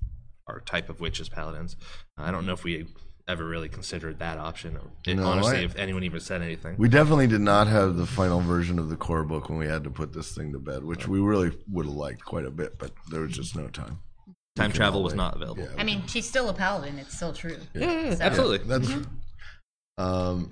[0.48, 1.76] our type of which is Paladins.
[2.18, 2.88] I don't know if we
[3.28, 6.76] ever really considered that option, or No, honestly, I- if anyone even said anything.
[6.78, 9.84] We definitely did not have the final version of the core book when we had
[9.86, 12.78] to put this thing to bed, which we really would have liked quite a bit,
[12.78, 14.00] but there was just no time.
[14.56, 15.64] Time travel was not available.
[15.64, 17.00] Yeah, I mean, she's still a paladin.
[17.00, 17.58] It's still true.
[17.74, 18.68] Yeah, yeah, yeah, So- absolutely.
[18.68, 18.92] That's
[19.98, 20.50] um,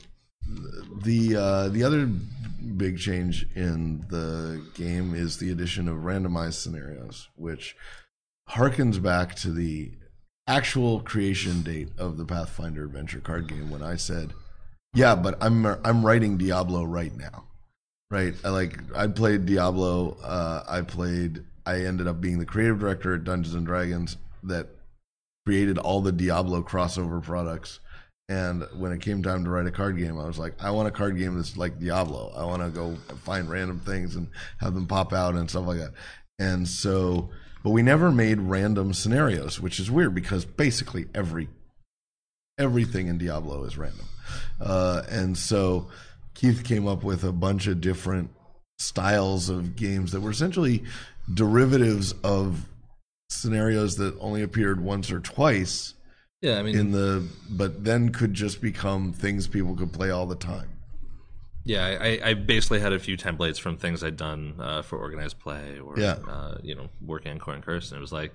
[1.04, 2.08] the uh, the other
[2.78, 7.76] big change in the game is the addition of randomized scenarios, which
[8.50, 9.92] harkens back to the
[10.48, 14.34] actual creation date of the Pathfinder adventure card game when I said,
[14.94, 17.46] "Yeah, but I'm I'm writing Diablo right now."
[18.10, 18.34] Right?
[18.46, 20.18] I like I played Diablo.
[20.24, 21.44] Uh, I played.
[21.66, 24.68] I ended up being the creative director at Dungeons and Dragons that
[25.46, 27.80] created all the Diablo crossover products.
[28.28, 30.88] And when it came time to write a card game, I was like, I want
[30.88, 32.32] a card game that's like Diablo.
[32.36, 34.28] I want to go find random things and
[34.60, 35.94] have them pop out and stuff like that.
[36.38, 37.32] And so,
[37.64, 41.50] but we never made random scenarios, which is weird because basically every
[42.60, 44.06] everything in Diablo is random.
[44.62, 45.88] Uh, and so
[46.36, 48.30] Keith came up with a bunch of different
[48.80, 50.84] styles of games that were essentially
[51.34, 52.66] derivatives of
[53.30, 55.94] scenarios that only appeared once or twice
[56.42, 60.26] Yeah, I mean, in the but then could just become things people could play all
[60.26, 60.70] the time.
[61.66, 65.40] Yeah, I, I basically had a few templates from things I'd done uh, for organized
[65.40, 66.18] play or Yeah.
[66.28, 68.34] uh, you know working on Coin Curse, and it was like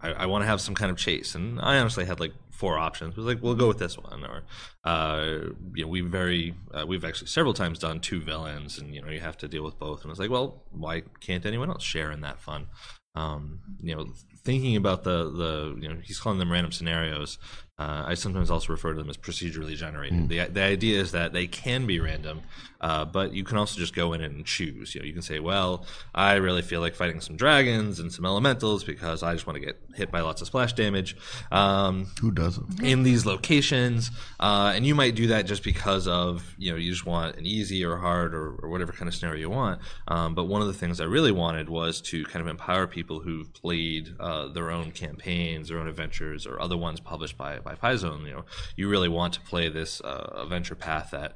[0.00, 2.78] I, I want to have some kind of chase, and I honestly had like four
[2.78, 3.16] options.
[3.16, 4.42] Was like we'll go with this one, or
[4.84, 9.02] uh, you know we've very uh, we've actually several times done two villains, and you
[9.02, 11.82] know you have to deal with both, and it's like well why can't anyone else
[11.82, 12.66] share in that fun?
[13.14, 14.06] Um, you know,
[14.44, 17.38] thinking about the the you know he's calling them random scenarios.
[17.78, 20.28] Uh, I sometimes also refer to them as procedurally generated.
[20.28, 22.42] The, the idea is that they can be random,
[22.82, 24.94] uh, but you can also just go in and choose.
[24.94, 28.26] You know, you can say, "Well, I really feel like fighting some dragons and some
[28.26, 31.16] elementals because I just want to get hit by lots of splash damage."
[31.50, 32.82] Um, Who doesn't?
[32.82, 36.90] in these locations, uh, and you might do that just because of you know you
[36.92, 39.80] just want an easy or hard or, or whatever kind of scenario you want.
[40.08, 43.20] Um, but one of the things I really wanted was to kind of empower people
[43.20, 47.74] who've played uh, their own campaigns, their own adventures, or other ones published by by
[47.74, 48.24] Paizo.
[48.26, 48.44] You know,
[48.76, 51.34] you really want to play this uh, adventure path that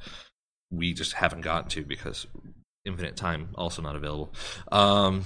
[0.71, 2.27] we just haven't gotten to because
[2.85, 4.33] infinite time also not available.
[4.71, 5.25] Um,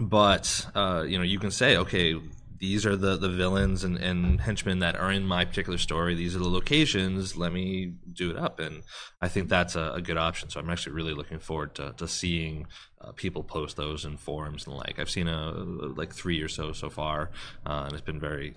[0.00, 2.16] but uh, you know, you can say, okay,
[2.62, 6.14] these are the, the villains and, and henchmen that are in my particular story.
[6.14, 7.36] These are the locations.
[7.36, 8.84] Let me do it up, and
[9.20, 10.48] I think that's a, a good option.
[10.48, 12.68] So I'm actually really looking forward to, to seeing
[13.00, 15.00] uh, people post those in forums and like.
[15.00, 17.32] I've seen a like three or so so far,
[17.66, 18.54] uh, and it's been very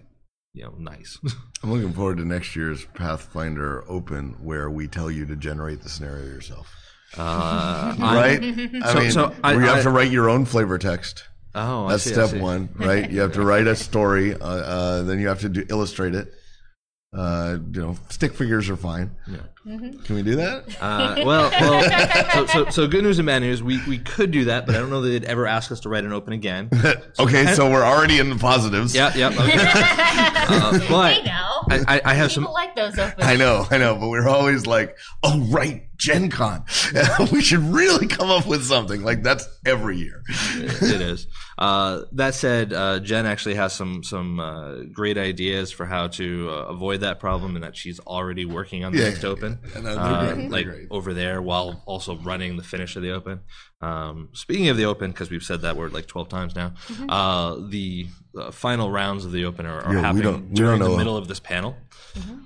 [0.56, 1.20] you know nice.
[1.64, 5.90] I'm looking forward to next year's Pathfinder Open where we tell you to generate the
[5.90, 6.74] scenario yourself.
[7.18, 8.42] Uh, Right?
[8.84, 11.26] I So- mean, so I- where you have I- to write your own flavor text.
[11.54, 12.40] oh, I That's see, I step see.
[12.40, 13.10] one, right?
[13.10, 16.34] You have to write a story, uh, uh, then you have to do, illustrate it.
[17.16, 19.10] Uh, you know, stick figures are fine.
[19.26, 20.66] Yeah, Can we do that?
[20.82, 23.64] Uh, well, well so, so, so good news and bad news.
[23.64, 25.90] We, we could do that, but I don't know that they'd ever ask us to
[25.90, 26.70] write an open again.
[27.20, 28.94] okay, so we're already in the positives.
[28.94, 29.30] Yeah, yeah.
[29.30, 30.22] Okay.
[30.48, 31.66] Uh, but Hey now.
[31.72, 32.54] I, I, I have People some.
[32.54, 33.24] like those open.
[33.24, 36.64] I know, I know, but we're always like, oh, right, Gen Con.
[37.32, 39.02] we should really come up with something.
[39.04, 40.22] Like, that's every year.
[40.28, 41.28] it is.
[41.58, 46.50] Uh, that said, uh, Jen actually has some some uh, great ideas for how to
[46.50, 49.60] uh, avoid that problem, and that she's already working on the Yeah, next yeah, open.
[49.74, 49.82] yeah.
[49.82, 50.88] No, they're uh, like great.
[50.92, 53.40] over there, while also running the finish of the open.
[53.82, 56.74] Um, speaking of the open, because we've said that word like twelve times now,
[57.08, 60.56] uh, the uh, final rounds of the open are, are Yeah, we happening don't- we
[60.56, 61.76] during don't the middle of this panel.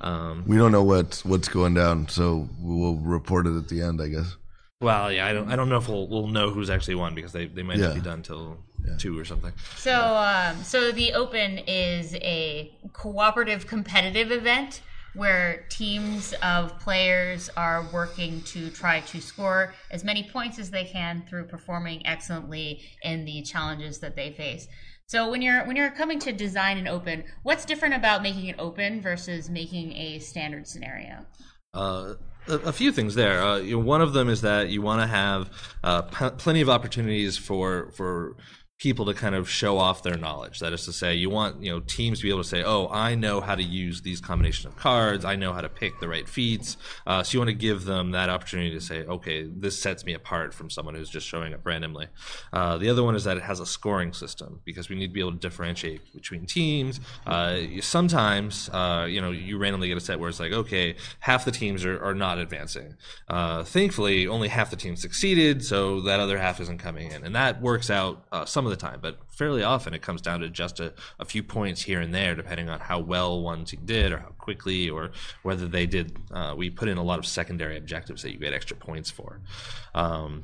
[0.01, 4.01] Um, We don't know what's, what's going down, so we'll report it at the end,
[4.01, 4.35] I guess.
[4.81, 7.33] well, yeah, I don't, I don't know if we'll, we'll know who's actually won because
[7.33, 8.57] they, they might not be done till
[8.97, 9.51] two or something.
[9.75, 14.81] So, um, so the Open is a cooperative, competitive event
[15.15, 20.85] where teams of players are working to try to score as many points as they
[20.85, 24.67] can through performing excellently in the challenges that they face.
[25.09, 28.55] So, when you're when you're coming to design an Open, what's different about making it
[28.59, 31.25] open versus making a standard scenario?
[31.73, 32.13] Uh,
[32.47, 33.41] a, a few things there.
[33.41, 35.49] Uh, you know, one of them is that you want to have
[35.83, 38.35] uh, p- plenty of opportunities for for
[38.79, 40.59] people to kind of show off their knowledge.
[40.59, 42.87] That is to say, you want you know teams to be able to say, "Oh,
[42.87, 45.25] I know how to use these combination of cards.
[45.25, 48.11] I know how to pick the right feats." Uh, so you want to give them
[48.11, 51.65] that opportunity to say, "Okay, this sets me apart from someone who's just showing up
[51.65, 52.07] randomly."
[52.53, 55.13] Uh, the other one is that it has a scoring system because we need to
[55.13, 57.01] be able to differentiate between teams.
[57.27, 61.43] Uh, sometimes, uh, you know, you randomly get a set where it's like, okay, half
[61.43, 62.95] the teams are, are not advancing.
[63.27, 67.35] Uh, thankfully, only half the teams succeeded, so that other half isn't coming in, and
[67.35, 68.99] that works out uh, some of the time.
[69.01, 72.35] But fairly often, it comes down to just a, a few points here and there,
[72.35, 75.11] depending on how well one team did, or how quickly, or
[75.43, 76.17] whether they did.
[76.31, 79.39] Uh, we put in a lot of secondary objectives that you get extra points for.
[79.93, 80.43] Um,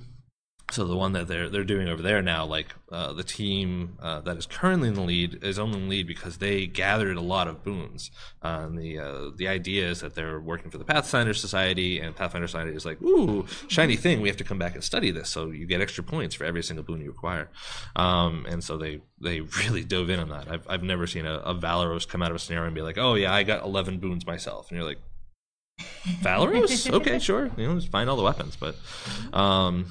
[0.71, 4.21] so the one that they're they're doing over there now, like uh, the team uh,
[4.21, 7.21] that is currently in the lead, is only in the lead because they gathered a
[7.21, 8.09] lot of boons.
[8.43, 12.15] Uh, and the uh, the idea is that they're working for the Pathfinder Society, and
[12.15, 14.21] Pathfinder Society is like, "Ooh, shiny thing!
[14.21, 16.63] We have to come back and study this." So you get extra points for every
[16.63, 17.49] single boon you acquire.
[17.95, 20.49] Um, and so they they really dove in on that.
[20.51, 22.97] I've I've never seen a, a Valeros come out of a scenario and be like,
[22.97, 24.99] "Oh yeah, I got eleven boons myself," and you're like.
[26.21, 26.89] Valeros?
[26.93, 27.51] Okay, sure.
[27.57, 28.75] You know, just find all the weapons, but
[29.33, 29.87] um,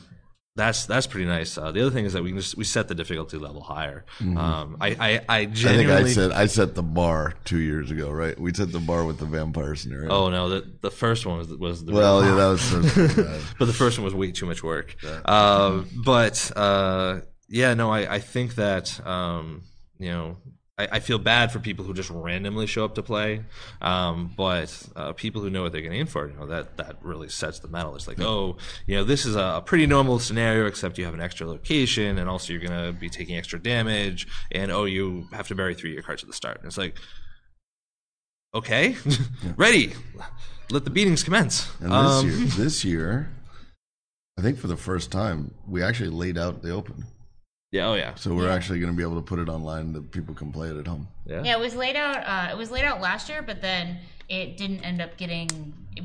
[0.57, 1.59] that's that's pretty nice.
[1.59, 4.05] Uh, the other thing is that we can just we set the difficulty level higher.
[4.21, 5.91] Um, I, I I I think.
[5.91, 8.39] I said I set the bar two years ago, right?
[8.39, 10.11] We set the bar with the vampire scenario.
[10.13, 13.55] oh no, the the first one was was the well, yeah, that was.
[13.59, 14.95] But the first one was way too much work.
[15.25, 19.63] Uh, but uh, yeah, no, I, I think that um,
[19.99, 20.37] you know
[20.77, 23.45] I, I feel bad for people who just randomly show up to play,
[23.81, 26.97] um, but uh, people who know what they're getting in for, you know, that that
[27.03, 27.95] really sets the metal.
[27.95, 28.57] It's like, oh,
[28.87, 32.29] you know, this is a pretty normal scenario, except you have an extra location, and
[32.29, 35.95] also you're gonna be taking extra damage, and oh, you have to bury three of
[35.95, 36.59] your cards at the start.
[36.59, 36.99] And it's like,
[38.55, 38.97] okay,
[39.57, 39.93] ready,
[40.71, 41.71] let the beatings commence.
[41.81, 43.33] and this Um, year, this year,
[44.37, 47.05] I think for the first time, we actually laid out the open,
[47.75, 50.11] yeah, oh yeah, so we're actually going to be able to put it online that
[50.13, 51.09] people can play it at home.
[51.27, 51.43] yeah.
[51.43, 52.19] Yeah, it was laid out.
[52.25, 55.49] Uh, it was laid out last year, but then it didn't end up getting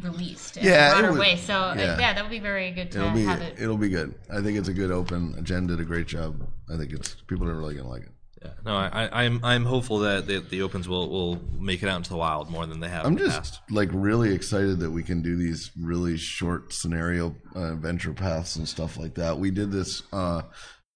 [0.01, 1.35] released in Yeah, a it broader was- way.
[1.37, 1.99] So uh, yeah.
[1.99, 2.13] yeah.
[2.13, 3.59] that would be very good to It'll be have it.
[3.59, 4.15] it'll be good.
[4.31, 5.43] I think it's a good open.
[5.43, 6.41] Jen did a great job.
[6.73, 8.11] I think it's people are really going to like it.
[8.41, 11.89] Yeah, no, I, I, I'm I'm hopeful that the, the opens will, will make it
[11.89, 13.59] out into the wild more than they have I'm in just past.
[13.69, 18.65] like really excited that we can do these really short scenario uh, adventure paths and
[18.65, 19.37] stuff like that.
[19.37, 20.43] We did this uh,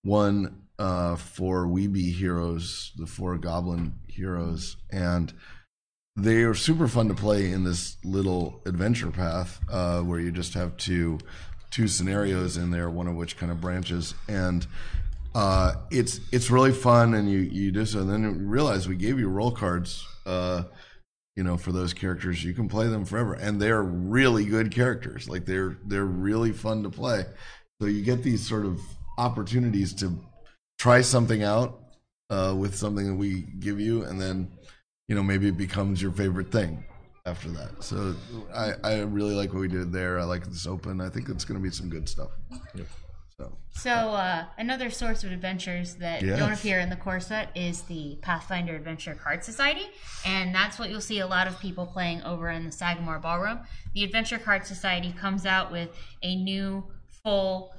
[0.03, 5.33] one uh, for Weeby Heroes, the four Goblin Heroes, and
[6.15, 10.53] they are super fun to play in this little adventure path uh, where you just
[10.53, 11.19] have two
[11.71, 14.67] two scenarios in there, one of which kind of branches and.
[15.35, 18.01] Uh, it's it's really fun, and you you do so.
[18.01, 20.61] And then you realize we gave you role cards, uh,
[21.35, 22.43] you know, for those characters.
[22.43, 25.27] You can play them forever, and they're really good characters.
[25.27, 27.25] Like they're they're really fun to play.
[27.81, 28.79] So you get these sort of
[29.17, 30.19] opportunities to
[30.83, 31.79] try something out
[32.29, 34.51] uh, with something that we give you, and then
[35.07, 36.83] you know maybe it becomes your favorite thing
[37.25, 37.81] after that.
[37.81, 38.13] So
[38.53, 40.19] I I really like what we did there.
[40.19, 40.99] I like this open.
[40.99, 42.31] I think it's going to be some good stuff.
[43.37, 46.37] So So uh, another source of adventures that Yes.
[46.37, 49.85] don't appear in the core set is the Pathfinder Adventure Card Society,
[50.25, 53.59] and that's what you'll see a lot of people playing over in the Sagamore Ballroom.
[53.95, 55.89] The Adventure Card Society comes out with
[56.21, 56.83] a new
[57.23, 57.72] full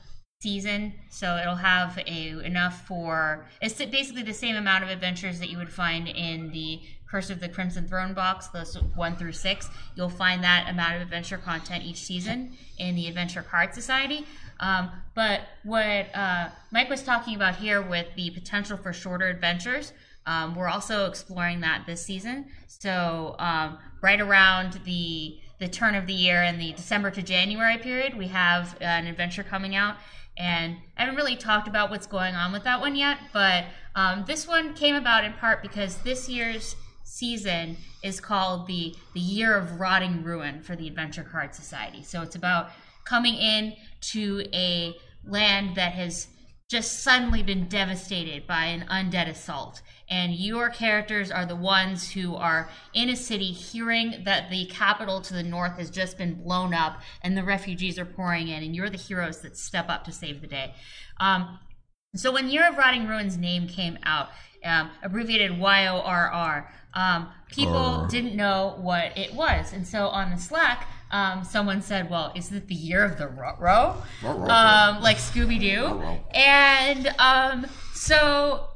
[0.45, 5.49] season, so it'll have a enough for it's basically the same amount of adventures that
[5.49, 6.81] you would find in the
[7.11, 9.71] Curse of the Crimson Throne box, those one through six.
[9.95, 12.37] You'll find that amount of adventure content each season
[12.79, 14.27] in the Adventure Card Society.
[14.61, 19.93] Um, but what uh, Mike was talking about here with the potential for shorter adventures,
[20.27, 22.47] um, we're also exploring that this season.
[22.67, 27.79] So um, right around the the turn of the year in the December to January
[27.79, 29.97] period, we have an adventure coming out.
[30.37, 34.25] And I haven't really talked about what's going on with that one yet, but um,
[34.27, 39.57] this one came about in part because this year's season is called the the Year
[39.57, 42.03] of Rotting Ruin for the Adventure Card Society.
[42.03, 42.71] So it's about
[43.05, 43.75] coming in
[44.13, 46.29] to a land that has
[46.69, 49.83] just suddenly been devastated by an undead assault.
[50.09, 55.21] And your characters are the ones who are in a city hearing that the capital
[55.23, 58.77] to the north has just been blown up and the refugees are pouring in, and
[58.77, 60.75] you're the heroes that step up to save the day.
[61.21, 61.59] Um,
[62.15, 64.29] so when Year of Rotting Ruins name came out,
[64.65, 69.73] um, abbreviated YORR, um, people didn't know what it was.
[69.73, 73.29] And so on the Slack, um, someone said, well, is it the year of the
[73.29, 73.97] row?
[74.23, 76.01] Um, like Scooby Doo.
[76.33, 78.69] And um, so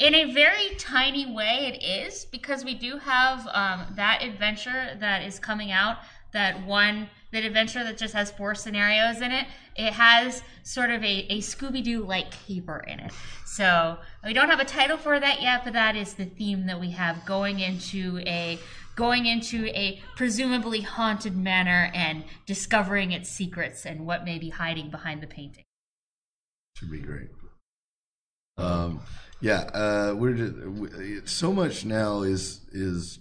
[0.00, 5.22] in a very tiny way it is because we do have um, that adventure that
[5.22, 5.98] is coming out
[6.32, 9.46] that one that adventure that just has four scenarios in it.
[9.76, 13.12] It has sort of a, a scooby-doo like caper in it.
[13.46, 16.80] So we don't have a title for that yet but that is the theme that
[16.80, 18.58] we have going into a
[18.96, 24.90] going into a presumably haunted manor and discovering its secrets and what may be hiding
[24.90, 25.64] behind the painting.
[26.76, 27.28] Should be great.
[28.58, 29.00] Um,
[29.40, 33.18] yeah, uh, we're just, we, so much now is is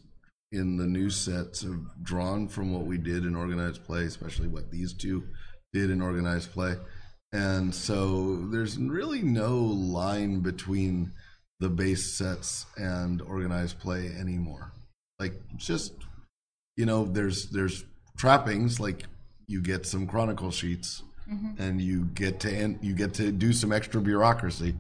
[0.52, 4.72] in the new sets of drawn from what we did in organized play, especially what
[4.72, 5.24] these two
[5.74, 6.76] did in organized play,
[7.32, 11.12] and so there's really no line between
[11.60, 14.72] the base sets and organized play anymore.
[15.20, 15.94] Like just
[16.80, 17.84] you know, there's there's
[18.18, 19.04] trappings like
[19.48, 21.04] you get some chronicle sheets.
[21.60, 24.76] And you get to you get to do some extra bureaucracy.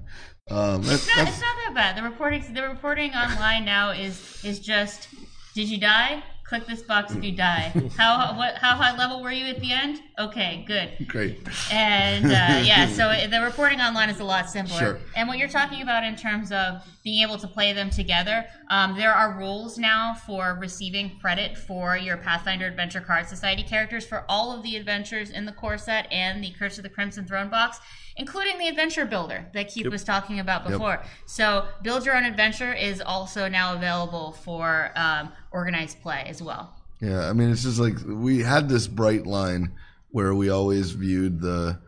[0.49, 1.97] Um, that's, It's not, that's, it's not that bad.
[1.97, 5.09] The reporting the reporting online now is is just
[5.53, 6.23] did you die?
[6.49, 7.71] Click this box if you die.
[7.95, 10.01] How what how high level were you at the end?
[10.17, 11.07] Okay, good.
[11.07, 11.47] great.
[11.71, 12.29] And uh,
[12.65, 14.79] yeah, so the reporting online is a lot simpler.
[14.79, 14.99] Sure.
[15.15, 18.97] And what you're talking about in terms of being able to play them together, um,
[18.97, 24.25] there are rules now for receiving credit for your Pathfinder Adventure Card Society characters for
[24.27, 27.49] all of the adventures in the core set and the Curse of the Crimson Throne
[27.51, 27.79] box,
[28.19, 31.01] including the Adventure Builder that Keith was talking about before.
[31.25, 36.75] So, Build Your Own Adventure is also now available for um, organized play as well.
[37.01, 39.71] Yeah, I mean, it's just like we had this bright line
[40.09, 41.79] where we always viewed the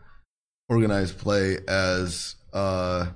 [0.68, 3.06] organized play as, uh,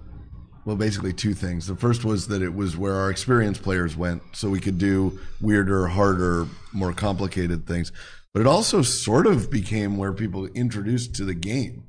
[0.67, 1.67] well, basically two things.
[1.67, 5.19] The first was that it was where our experienced players went, so we could do
[5.41, 7.93] weirder, harder, more complicated things.
[8.35, 11.85] But it also sort of became where people introduced to the game.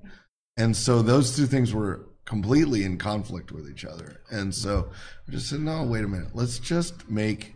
[0.58, 4.22] And so those two things were completely in conflict with each other.
[4.30, 4.90] And so
[5.26, 6.30] we just said, no, wait a minute.
[6.34, 7.56] Let's just make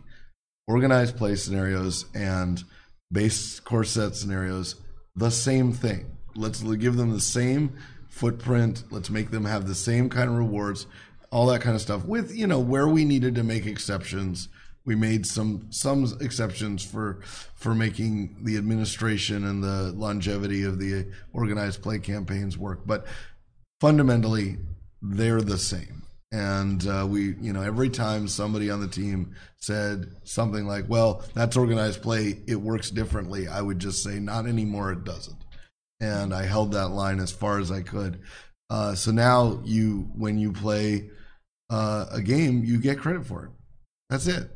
[0.66, 2.62] organized play scenarios and
[3.10, 4.76] base core set scenarios
[5.14, 6.06] the same thing.
[6.34, 7.76] Let's give them the same
[8.08, 8.84] footprint.
[8.90, 10.86] Let's make them have the same kind of rewards,
[11.30, 12.04] all that kind of stuff.
[12.04, 14.48] With you know where we needed to make exceptions,
[14.84, 17.20] we made some some exceptions for
[17.54, 22.80] for making the administration and the longevity of the organized play campaigns work.
[22.84, 23.06] But
[23.80, 24.58] fundamentally,
[25.00, 26.02] they're the same.
[26.32, 31.22] And uh, we, you know, every time somebody on the team said something like, "Well,
[31.34, 32.38] that's organized play.
[32.46, 34.92] It works differently," I would just say, "Not anymore.
[34.92, 35.36] It doesn't."
[36.00, 38.20] And I held that line as far as I could.
[38.70, 41.10] Uh, so now you, when you play
[41.68, 43.50] uh, a game, you get credit for it.
[44.08, 44.50] That's it.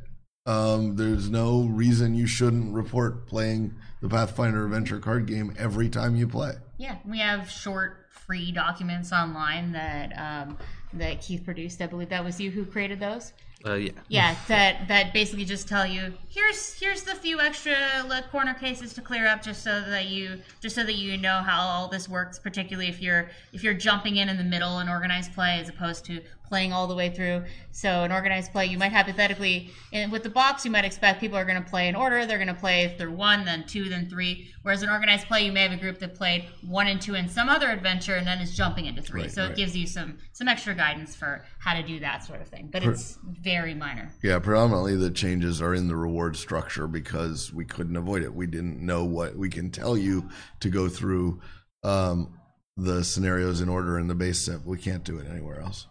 [0.46, 6.14] Um, there's no reason you shouldn't report playing the Pathfinder Adventure card game every time
[6.14, 6.54] you play.
[6.78, 10.56] Yeah, we have short free documents online that um,
[10.94, 11.80] that Keith produced.
[11.82, 13.32] I believe that was you who created those.
[13.64, 13.92] Uh, yeah.
[14.08, 17.74] Yeah, that that basically just tell you here's here's the few extra
[18.06, 21.38] like, corner cases to clear up, just so that you just so that you know
[21.38, 22.38] how all this works.
[22.38, 26.04] Particularly if you're if you're jumping in in the middle and organized play as opposed
[26.04, 27.44] to playing all the way through.
[27.70, 31.36] So an organized play, you might hypothetically, and with the box, you might expect people
[31.36, 32.26] are going to play in order.
[32.26, 34.50] They're going to play through one, then two, then three.
[34.62, 37.28] Whereas an organized play, you may have a group that played one and two in
[37.28, 39.22] some other adventure, and then is jumping into three.
[39.22, 39.50] Right, so right.
[39.50, 42.68] it gives you some some extra guidance for how to do that sort of thing.
[42.72, 44.10] But it's very minor.
[44.22, 48.34] Yeah, predominantly the changes are in the reward structure because we couldn't avoid it.
[48.34, 50.28] We didn't know what we can tell you
[50.60, 51.40] to go through
[51.82, 52.38] um,
[52.76, 54.64] the scenarios in order in the base set.
[54.64, 55.86] We can't do it anywhere else.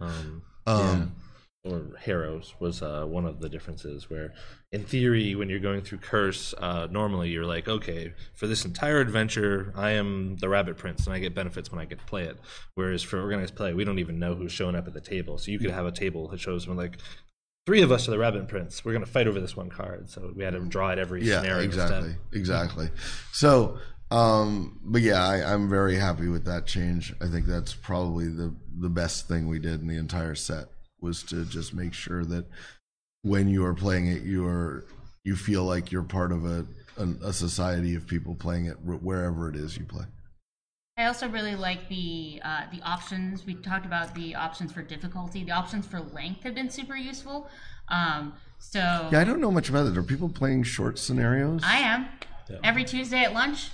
[0.00, 1.14] Um, Um,
[1.64, 4.34] or Harrows was uh, one of the differences where,
[4.70, 9.00] in theory, when you're going through Curse, uh, normally you're like, okay, for this entire
[9.00, 12.22] adventure, I am the Rabbit Prince and I get benefits when I get to play
[12.24, 12.38] it.
[12.74, 15.38] Whereas for organized play, we don't even know who's showing up at the table.
[15.38, 16.98] So you could have a table that shows when like,
[17.66, 18.84] three of us are the Rabbit Prince.
[18.84, 20.08] We're going to fight over this one card.
[20.08, 22.18] So we had to draw it every yeah, scenario exactly, instead.
[22.32, 22.90] exactly.
[23.32, 23.78] So,
[24.10, 27.14] um, but yeah, I, I'm very happy with that change.
[27.20, 30.66] I think that's probably the the best thing we did in the entire set
[31.00, 32.46] was to just make sure that
[33.22, 34.84] when you are playing it, you are
[35.24, 36.66] you feel like you're part of a
[36.98, 40.04] a, a society of people playing it wherever it is you play.
[40.98, 43.44] I also really like the uh, the options.
[43.44, 45.44] We talked about the options for difficulty.
[45.44, 47.48] The options for length have been super useful.
[47.88, 49.96] Um, so Yeah, I don't know much about it.
[49.98, 51.62] Are people playing short scenarios?
[51.64, 52.06] I am
[52.62, 53.70] every Tuesday at lunch.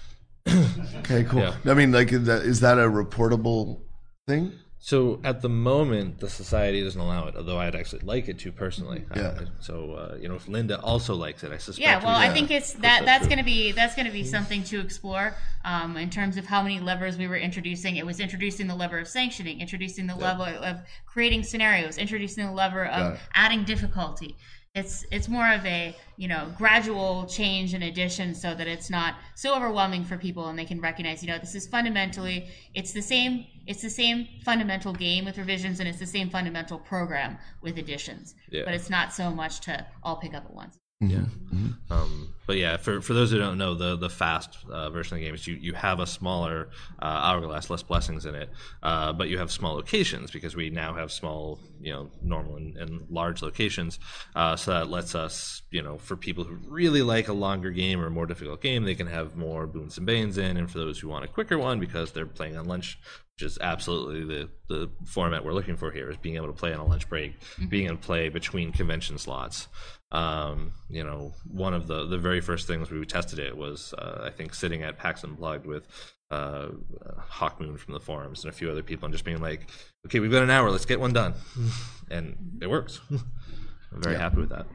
[0.98, 1.40] okay, cool.
[1.40, 1.54] Yeah.
[1.66, 3.80] I mean, like, is that a reportable
[4.26, 4.52] thing?
[4.84, 7.36] So at the moment, the society doesn't allow it.
[7.36, 9.04] Although I'd actually like it to personally.
[9.14, 9.22] Yeah.
[9.22, 11.86] Uh, so uh, you know, if Linda also likes it, I suspect.
[11.86, 13.04] Yeah, well, I think it's that.
[13.04, 16.46] That's going to be that's going to be something to explore um, in terms of
[16.46, 17.94] how many levers we were introducing.
[17.94, 22.52] It was introducing the lever of sanctioning, introducing the lever of creating scenarios, introducing the
[22.52, 24.36] lever of adding difficulty.
[24.74, 29.16] It's it's more of a you know gradual change and addition, so that it's not
[29.34, 33.02] so overwhelming for people, and they can recognize you know this is fundamentally it's the
[33.02, 37.76] same it's the same fundamental game with revisions, and it's the same fundamental program with
[37.76, 38.34] additions.
[38.50, 38.62] Yeah.
[38.64, 40.78] But it's not so much to all pick up at once.
[41.02, 41.24] Yeah.
[41.90, 45.20] Um, but yeah, for, for those who don't know, the the fast uh, version of
[45.20, 46.70] the game is you, you have a smaller
[47.00, 48.50] uh, hourglass, less blessings in it,
[48.82, 52.76] uh, but you have small locations because we now have small, you know, normal and,
[52.76, 53.98] and large locations.
[54.34, 58.00] Uh, so that lets us, you know, for people who really like a longer game
[58.00, 60.56] or a more difficult game, they can have more boons and banes in.
[60.56, 62.98] And for those who want a quicker one because they're playing on lunch,
[63.34, 66.72] which is absolutely the, the format we're looking for here is being able to play
[66.72, 67.34] on a lunch break,
[67.68, 69.68] being able to play between convention slots.
[70.12, 74.20] Um, you know, one of the, the very first things we tested it was, uh,
[74.22, 75.86] I think, sitting at PAX Unplugged with
[76.32, 76.68] uh,
[77.30, 79.68] Hawkmoon from the forums and a few other people and just being like,
[80.06, 81.34] okay, we've got an hour, let's get one done.
[82.10, 83.00] And it works.
[83.10, 84.66] I'm very happy with that.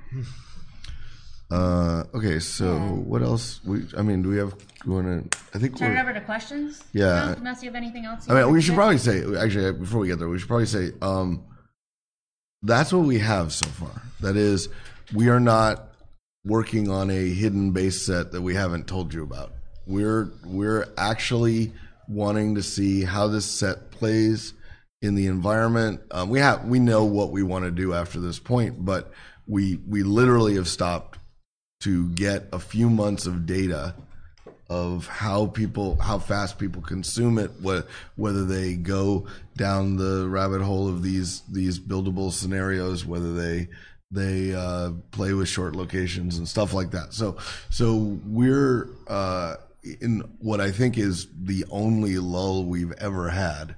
[1.51, 3.59] Uh, okay, so what else?
[3.63, 4.55] We, I mean, do we have?
[4.87, 5.37] We want to?
[5.53, 6.83] I think Turn it over to questions.
[6.93, 7.25] Yeah.
[7.25, 7.33] No?
[7.37, 8.27] Unless you have anything else.
[8.27, 8.75] I mean, we should say?
[8.75, 11.45] probably say actually before we get there, we should probably say um,
[12.63, 14.01] that's what we have so far.
[14.21, 14.67] That is,
[15.13, 15.89] we are not
[16.43, 19.53] working on a hidden base set that we haven't told you about.
[19.87, 21.73] We're we're actually
[22.07, 24.53] wanting to see how this set plays
[25.01, 26.01] in the environment.
[26.11, 29.11] Um, we have we know what we want to do after this point, but
[29.47, 31.19] we we literally have stopped
[31.81, 33.95] to get a few months of data
[34.69, 39.25] of how people how fast people consume it what whether they go
[39.55, 43.67] down the rabbit hole of these these buildable scenarios whether they
[44.11, 47.37] they uh, play with short locations and stuff like that so
[47.69, 49.55] so we're uh,
[50.01, 53.75] in what I think is the only lull we've ever had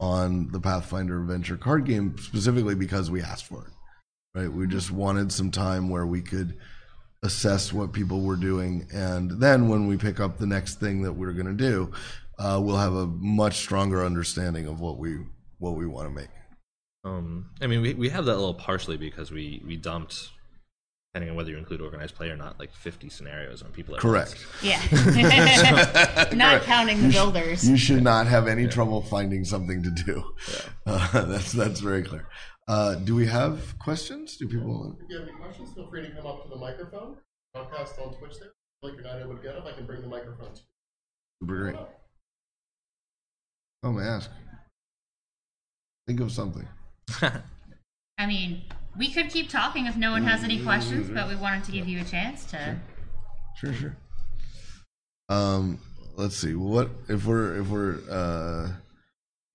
[0.00, 3.72] on the Pathfinder Adventure card game specifically because we asked for it
[4.34, 4.50] right?
[4.50, 6.56] We just wanted some time where we could
[7.22, 8.88] assess what people were doing.
[8.90, 11.92] And then when we pick up the next thing that we're going to do
[12.38, 15.18] uh, we'll have a much stronger understanding of what we
[15.58, 16.30] what we want to make.
[17.04, 20.30] Um, I mean, we, we have that little partially because we, we dumped
[21.12, 23.94] depending on whether you include organized play or not, like 50 scenarios on people.
[23.94, 24.46] At Correct.
[24.62, 24.62] Once.
[24.62, 26.28] Yeah.
[26.34, 27.68] Not counting the builders.
[27.68, 30.24] You should not have any trouble finding something to do.
[30.84, 32.26] Uh, that's that's very clear.
[32.66, 34.36] Uh, do we have questions?
[34.36, 34.96] Do people?
[35.00, 37.18] If you have any questions, feel free to come up to the microphone.
[37.56, 38.50] Podcast on Twitch there.
[38.82, 40.66] Like you're not able to get up, I can bring the microphone to you.
[41.40, 41.76] Super great.
[43.84, 44.30] Oh, may I ask?
[46.08, 46.66] Think of something.
[48.18, 48.62] I mean,
[48.96, 51.88] we could keep talking if no one has any questions, but we wanted to give
[51.88, 52.76] you a chance to.
[53.56, 53.96] Sure, sure.
[55.28, 55.78] Um,
[56.16, 56.54] let's see.
[56.54, 58.68] What if we're if we're uh,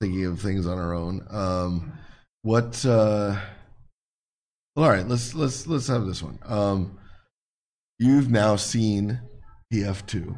[0.02, 1.26] thinking of things on our own?
[1.30, 1.94] Um,
[2.42, 2.84] what?
[2.86, 3.38] Uh,
[4.76, 5.08] well, all right.
[5.08, 6.40] Let's let's let's have this one.
[6.44, 6.98] Um,
[8.00, 9.20] you've now seen
[9.72, 10.38] PF two,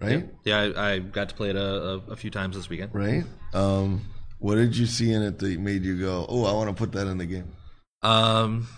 [0.00, 0.28] right?
[0.44, 2.94] Yeah, I, I got to play it a, a, a few times this weekend.
[2.94, 3.24] Right.
[3.54, 4.04] Um,
[4.38, 6.92] what did you see in it that made you go, "Oh, I want to put
[6.92, 7.52] that in the game"?
[8.02, 8.68] Um,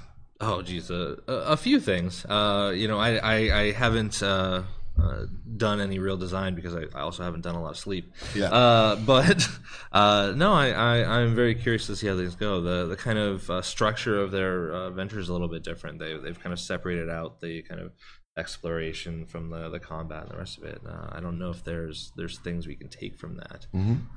[0.41, 2.25] oh, geez, uh, a, a few things.
[2.25, 4.63] Uh, you know, I, I, I haven't uh,
[5.01, 8.13] uh, done any real design because I, I also haven't done a lot of sleep.
[8.35, 8.47] Yeah.
[8.47, 9.49] Uh, but
[9.93, 12.61] uh, no, I, I, I'm very curious to see how things go.
[12.61, 15.99] The the kind of uh, structure of their uh, venture is a little bit different.
[15.99, 17.93] They they've kind of separated out the kind of
[18.39, 20.81] exploration from the, the combat and the rest of it.
[20.87, 23.67] Uh, I don't know if there's there's things we can take from that.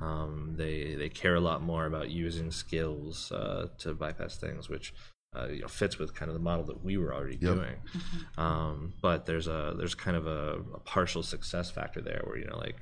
[0.00, 4.94] Um, they they care a lot more about using skills uh, to bypass things, which
[5.36, 7.54] uh, you know fits with kind of the model that we were already Yep.
[7.54, 7.76] doing.
[8.38, 12.46] Um, but there's a there's kind of a, a partial success factor there, where you
[12.46, 12.76] know like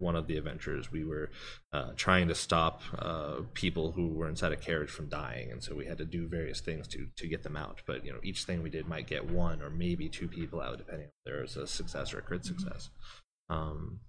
[0.00, 1.30] one of the adventures we were
[1.72, 5.74] uh, trying to stop uh, people who were inside a carriage from dying and so
[5.74, 7.82] we had to do various things to to get them out.
[7.86, 10.78] But you know each thing we did might get one or maybe two people out
[10.78, 12.90] depending on if there was a success or a crit success.
[13.48, 14.00] Um,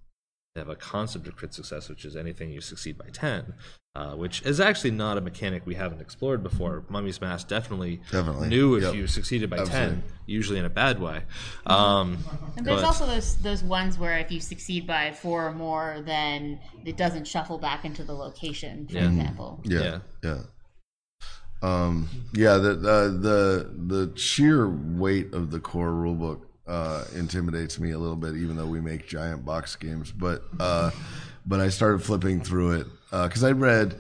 [0.54, 3.54] they have a concept of crit success which is anything you succeed by 10
[3.96, 8.50] uh, which is actually not a mechanic we haven't explored before mummy's mask definitely, Definitely.
[8.50, 8.94] knew if Yep.
[8.96, 9.96] you succeeded by Absolutely.
[9.98, 11.24] 10 usually in a bad way
[11.66, 12.18] um,
[12.58, 16.02] And there's but- also those those ones where if you succeed by four or more,
[16.06, 19.08] then it doesn't shuffle back into the location, for Yeah.
[19.08, 19.62] example.
[19.64, 20.00] Yeah, Yeah.
[20.24, 20.42] yeah.
[21.64, 27.92] Um, yeah, the, the the the sheer weight of the core rulebook uh, intimidates me
[27.92, 30.12] a little bit, even though we make giant box games.
[30.12, 30.92] But uh,
[31.46, 34.00] but I started flipping through it because I'd read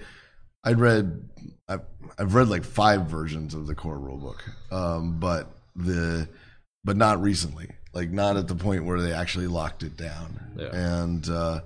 [0.63, 1.27] I'd read
[1.67, 1.81] I've,
[2.19, 4.39] I've read like five versions of the core rulebook,
[4.71, 6.27] um, but the
[6.83, 10.69] but not recently, like not at the point where they actually locked it down, Yeah.
[10.75, 11.61] and uh,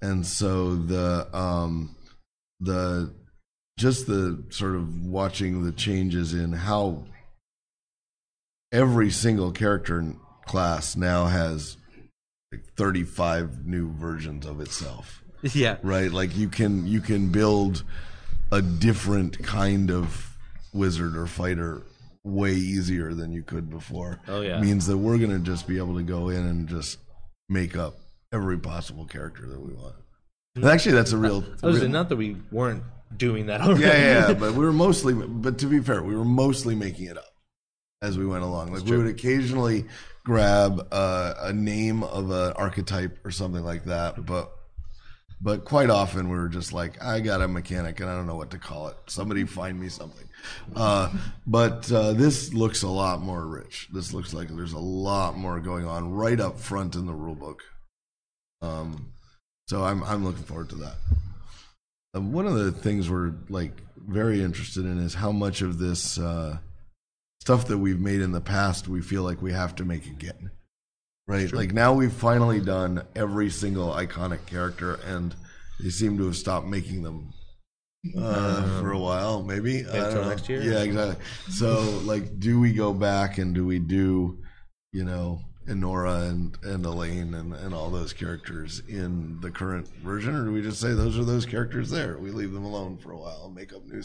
[0.00, 1.94] and so the um,
[2.60, 3.12] the
[3.78, 7.04] just the sort of watching the changes in how
[8.72, 10.04] every single character
[10.46, 11.76] class now has
[12.52, 15.22] like 35 new versions of itself
[15.54, 17.82] yeah right like you can you can build
[18.50, 20.36] a different kind of
[20.72, 21.82] wizard or fighter
[22.24, 24.60] way easier than you could before Oh, yeah.
[24.60, 26.98] means that we're going to just be able to go in and just
[27.48, 27.98] make up
[28.32, 29.94] every possible character that we want
[30.54, 32.82] and actually that's a real, I was real- not that we weren't
[33.16, 33.82] doing that already.
[33.82, 37.06] yeah, yeah, yeah, but we were mostly, but to be fair, we were mostly making
[37.06, 37.32] it up
[38.02, 38.72] as we went along.
[38.72, 39.86] Like we would occasionally
[40.24, 44.52] grab uh, a name of an archetype or something like that, but
[45.42, 48.36] but quite often we were just like, I got a mechanic and I don't know
[48.36, 48.96] what to call it.
[49.08, 50.28] Somebody find me something.
[50.76, 51.12] Uh,
[51.48, 53.88] but uh, this looks a lot more rich.
[53.92, 57.34] This looks like there's a lot more going on right up front in the rule
[57.34, 57.60] book.
[58.60, 59.12] Um,
[59.66, 60.94] so I'm I'm looking forward to that.
[62.14, 66.18] Um, one of the things we're like very interested in is how much of this
[66.18, 66.58] uh,
[67.42, 70.52] stuff that we've made in the past we feel like we have to make again.
[71.26, 71.52] Right?
[71.52, 75.34] Like now we've finally done every single iconic character, and
[75.80, 77.32] they seem to have stopped making them
[78.16, 79.80] uh, for a while, maybe.
[79.80, 80.62] Until next year?
[80.62, 81.24] Yeah, exactly.
[81.50, 84.38] So, like, do we go back and do we do,
[84.92, 90.36] you know, Enora and, and Alain and, and all those characters in the current version,
[90.36, 92.18] or do we just say those are those characters there?
[92.18, 94.00] We leave them alone for a while and make up new.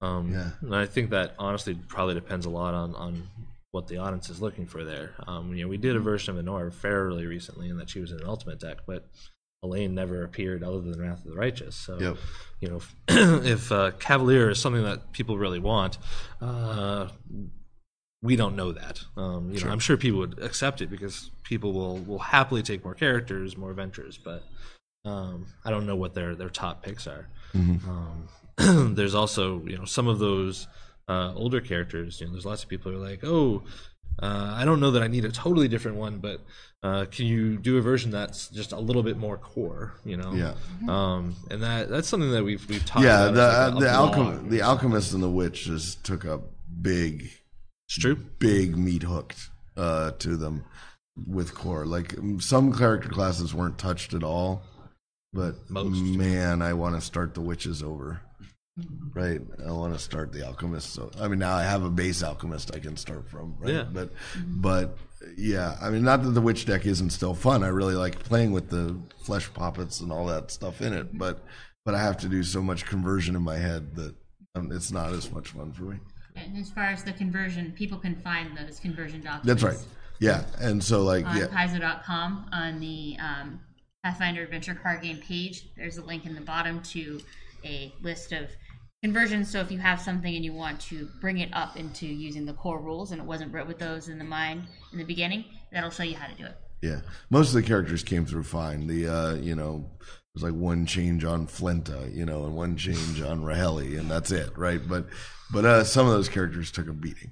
[0.00, 0.50] Um, Yeah.
[0.60, 3.28] And I think that honestly probably depends a lot on, on
[3.70, 5.12] what the audience is looking for there.
[5.26, 8.10] Um, you know, we did a version of Enora fairly recently in that she was
[8.12, 9.08] in an ultimate deck, but
[9.62, 11.74] Alain never appeared other than Wrath of the Righteous.
[11.74, 12.16] So, Yep.
[12.60, 12.94] you know, if,
[13.46, 15.98] if uh, Cavalier is something that people really want,
[16.40, 17.08] uh,
[18.22, 19.02] we don't know that.
[19.16, 22.84] Um, you know, I'm sure people would accept it because people will, will happily take
[22.84, 24.42] more characters, more adventures, but
[25.04, 27.28] um, I don't know what their, their top picks are.
[27.54, 28.28] Um,
[28.94, 30.66] there's also you know some of those
[31.08, 32.20] uh, older characters.
[32.20, 33.62] You know, there's lots of people who are like, oh,
[34.22, 36.40] uh, I don't know that I need a totally different one, but
[36.82, 39.94] uh, can you do a version that's just a little bit more core?
[40.04, 40.54] You know, Yeah.
[40.88, 43.34] Um, and that that's something that we've we've talked yeah, about.
[43.34, 46.40] the as uh, the a alchem- the alchemist and the witch just took a
[46.80, 47.30] big
[47.88, 48.16] It's true.
[48.38, 50.64] big meat hooked uh, to them
[51.26, 51.84] with core.
[51.86, 54.62] Like some character classes weren't touched at all,
[55.32, 55.88] but Most.
[56.02, 58.20] man, I want to start the witches over.
[59.14, 60.92] Right, I want to start the alchemist.
[60.92, 63.56] So I mean, now I have a base alchemist I can start from.
[63.58, 63.72] Right?
[63.72, 63.86] Yeah.
[63.90, 64.10] but
[64.46, 64.98] but
[65.38, 67.64] yeah, I mean, not that the witch deck isn't still fun.
[67.64, 71.16] I really like playing with the flesh poppets and all that stuff in it.
[71.16, 71.42] But
[71.86, 74.14] but I have to do so much conversion in my head that
[74.54, 75.96] um, it's not as much fun for me.
[76.34, 79.46] And as far as the conversion, people can find those conversion documents.
[79.46, 79.86] That's right.
[80.18, 83.60] Yeah, and so like On yeah, Paizo.com on the um,
[84.04, 87.20] Pathfinder Adventure card game page, there's a link in the bottom to
[87.64, 88.50] a list of
[89.02, 89.50] conversions.
[89.50, 92.52] So if you have something and you want to bring it up into using the
[92.52, 95.90] core rules and it wasn't writ with those in the mind in the beginning, that'll
[95.90, 96.56] show you how to do it.
[96.82, 98.86] Yeah, most of the characters came through fine.
[98.86, 99.90] The uh, you know,
[100.34, 104.30] there's like one change on Flenta, you know, and one change on Raheli, and that's
[104.30, 104.80] it, right?
[104.86, 105.06] But
[105.50, 107.30] but uh, some of those characters took a beating.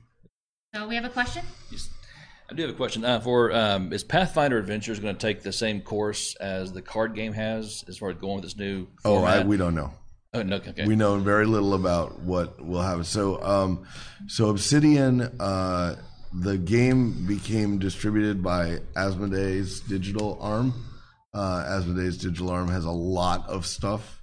[0.74, 1.44] So we have a question.
[2.50, 3.04] I do have a question.
[3.04, 7.14] Uh, for um, is Pathfinder Adventures going to take the same course as the card
[7.14, 9.92] game has as far as going with this new Oh, I, we don't know.
[10.34, 10.86] Oh no, okay.
[10.86, 13.04] We know very little about what will happen.
[13.04, 13.86] So, um,
[14.26, 15.96] so Obsidian, uh,
[16.32, 20.74] the game became distributed by Asmodee's digital arm.
[21.32, 24.20] Uh, Asmodee's digital arm has a lot of stuff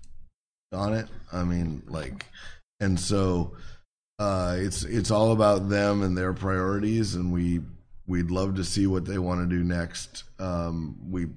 [0.74, 1.08] on it.
[1.32, 2.26] I mean, like,
[2.80, 3.56] and so
[4.20, 7.62] uh, it's it's all about them and their priorities, and we
[8.08, 10.24] we'd love to see what they want to do next.
[10.40, 11.28] Um, we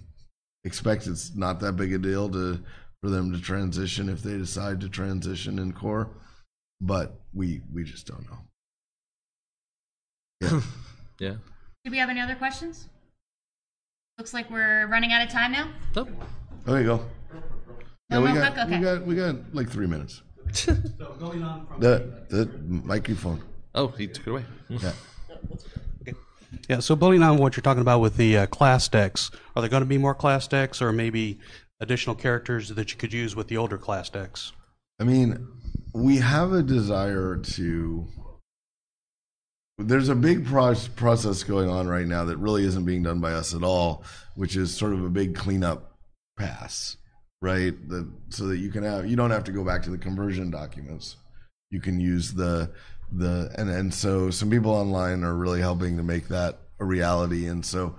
[0.65, 2.61] expect it's not that big a deal to
[3.05, 6.09] for them to transition if they decide to transition in core,
[6.81, 8.39] but we we just don't know.
[10.41, 10.61] Yeah.
[11.21, 11.35] Yeah.
[11.85, 12.89] Do we have any other questions?
[14.19, 15.69] Looks like we're running out of time now.
[15.95, 16.09] Oh,
[16.65, 17.07] There you go.
[18.11, 18.67] Yeah, we more got quick?
[18.67, 18.79] Okay.
[18.79, 20.23] we got we got like three minutes.
[20.47, 23.43] the the microphone.
[23.77, 24.45] oh, he took it away.
[24.71, 24.93] Yeah.
[26.69, 29.69] Yeah, so building on what you're talking about with the uh, class decks, are there
[29.69, 31.39] going to be more class decks or maybe
[31.81, 34.53] additional characters that you could use with the older class decks?
[35.01, 35.47] I mean,
[35.93, 38.07] we have a desire to.
[39.79, 43.33] There's a big pro- process going on right now that really isn't being done by
[43.33, 44.05] us at all,
[44.37, 45.97] which is sort of a big cleanup
[46.37, 46.97] pass,
[47.43, 47.75] right?
[47.89, 50.51] The, so that you can have you don't have to go back to the conversion
[50.51, 51.17] documents.
[51.71, 52.71] You can use the
[53.11, 57.47] the and and so some people online are really helping to make that a reality,
[57.47, 57.97] and so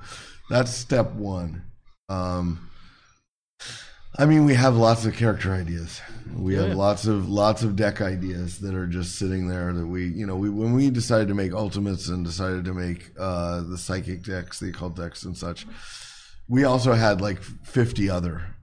[0.49, 1.63] that's step one.
[2.07, 2.69] Um,
[4.17, 6.01] I mean, we have lots of character ideas.
[6.33, 10.07] We have lots of lots of deck ideas that are just sitting there that we,
[10.07, 13.77] you know, we when we decided to make ultimates and decided to make uh, the
[13.77, 15.67] psychic decks, the occult decks, and such,
[16.47, 18.55] we also had like fifty other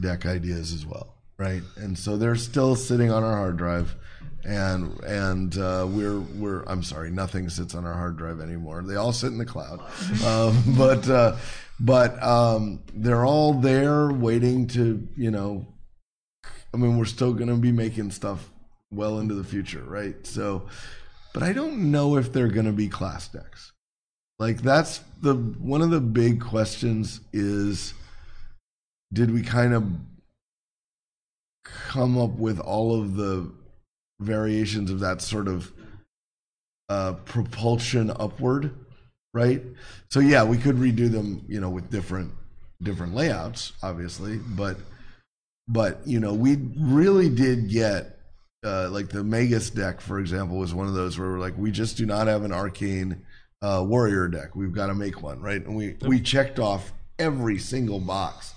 [0.00, 1.62] deck ideas as well, right?
[1.76, 3.94] And so they're still sitting on our hard drive,
[4.44, 8.82] and and uh, we're we're I'm sorry, nothing sits on our hard drive anymore.
[8.82, 9.80] They all sit in the cloud,
[10.24, 11.36] um, but uh,
[11.78, 15.66] but um, they're all there waiting to you know.
[16.74, 18.50] I mean, we're still going to be making stuff
[18.90, 20.26] well into the future, right?
[20.26, 20.68] So,
[21.32, 23.72] but I don't know if they're going to be class decks.
[24.38, 27.94] Like that's the one of the big questions is
[29.12, 29.84] did we kind of
[31.64, 33.50] come up with all of the
[34.20, 35.72] variations of that sort of
[36.88, 38.74] uh, propulsion upward,
[39.36, 39.62] right?
[40.08, 42.32] So yeah, we could redo them, you know, with different
[42.82, 44.78] different layouts, obviously, but
[45.68, 48.18] but you know, we really did get
[48.64, 51.70] uh, like the Magus deck, for example, was one of those where we're like, we
[51.70, 53.26] just do not have an arcane
[53.60, 54.56] uh, warrior deck.
[54.56, 55.64] We've got to make one, right?
[55.64, 58.54] And we we checked off every single box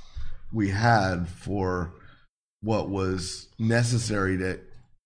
[0.54, 1.92] we had for
[2.62, 4.60] what was necessary to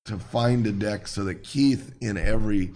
[0.05, 2.73] to find a deck so that Keith in every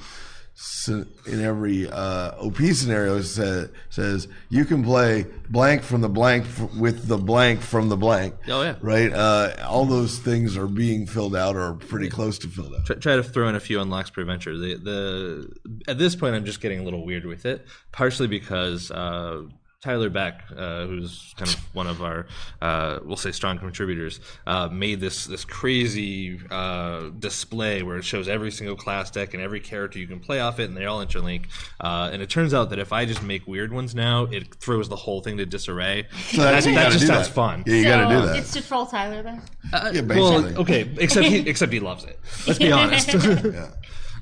[0.88, 6.74] in every uh, OP scenario says says you can play blank from the blank f-
[6.76, 8.34] with the blank from the blank.
[8.48, 8.76] Oh, yeah.
[8.82, 9.12] right.
[9.14, 12.86] Uh, all those things are being filled out or pretty close to filled out.
[12.86, 14.58] Try, try to throw in a few unlocks per venture.
[14.58, 18.90] The the at this point, I'm just getting a little weird with it, partially because
[18.90, 19.44] uh,
[19.88, 22.26] Tyler Beck, uh, who's kind of one of our
[22.62, 28.28] uh, we'll say strong contributors, uh, made this this crazy uh, display where it shows
[28.28, 31.06] every single class deck and every character you can play off it, and they all
[31.06, 31.46] interlink.
[31.80, 34.90] Uh, and it turns out that if I just make weird ones now, it throws
[34.90, 36.06] the whole thing to disarray.
[36.32, 37.34] So that's- that that just sounds that.
[37.34, 37.64] fun.
[37.66, 38.36] Yeah, you got to do So that.
[38.40, 39.42] It's to troll Tyler then.
[39.72, 40.56] Uh, Yeah, well, basically.
[40.64, 42.20] okay, except he except he loves it.
[42.48, 43.14] Let's be honest.
[43.14, 43.70] yeah.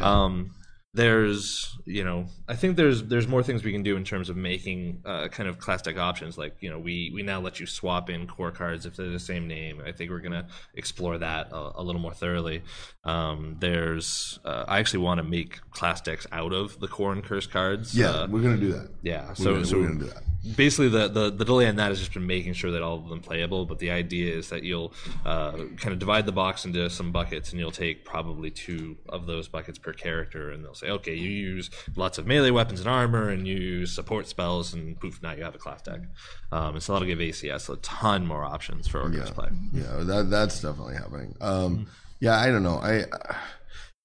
[0.02, 0.55] Um,
[0.96, 4.38] there's you know I think there's there's more things we can do in terms of
[4.38, 6.38] making uh, kind of class deck options.
[6.38, 9.20] Like you know we we now let you swap in core cards if they're the
[9.20, 9.82] same name.
[9.86, 12.64] I think we're gonna explore that a, a little more thoroughly.
[13.04, 17.24] Um, there's uh, I actually want to make class decks out of the core and
[17.24, 17.96] curse cards.
[17.98, 18.90] Yeah, Uh, we're gonna do that.
[19.04, 19.28] yeah.
[19.30, 20.24] We're So gonna, so we're gonna do that.
[20.56, 23.10] basically the, the the delay on that has just been making sure that all of
[23.10, 24.94] them playable but the idea is that you'll
[25.26, 29.26] uh, kind of divide the box into some buckets and you'll take probably two of
[29.26, 32.90] those buckets per character and they'll say okay you use lots of melee weapons and
[32.90, 36.02] armor and you use support spells and poof now you have a class deck
[36.52, 40.30] um, and so that'll give acs a ton more options for organized play Yeah, that
[40.30, 41.36] that's definitely happening.
[41.42, 41.88] Um,
[42.20, 42.78] yeah, I don't know.
[42.78, 43.06] I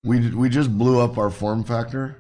[0.05, 2.17] we we just blew up our form factor,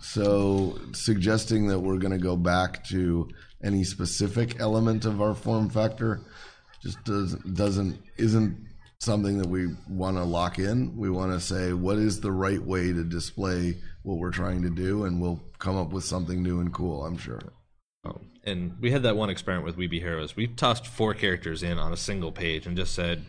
[0.00, 3.28] so suggesting that we're going to go back to
[3.62, 6.20] any specific element of our form factor
[6.82, 8.56] just does doesn't isn't
[9.00, 10.96] something that we want to lock in.
[10.96, 14.70] We want to say what is the right way to display what we're trying to
[14.70, 17.04] do, and we'll come up with something new and cool.
[17.04, 17.40] I'm sure.
[18.04, 20.36] Um, and we had that one experiment with We Be Heroes.
[20.36, 23.24] We tossed four characters in on a single page and just said,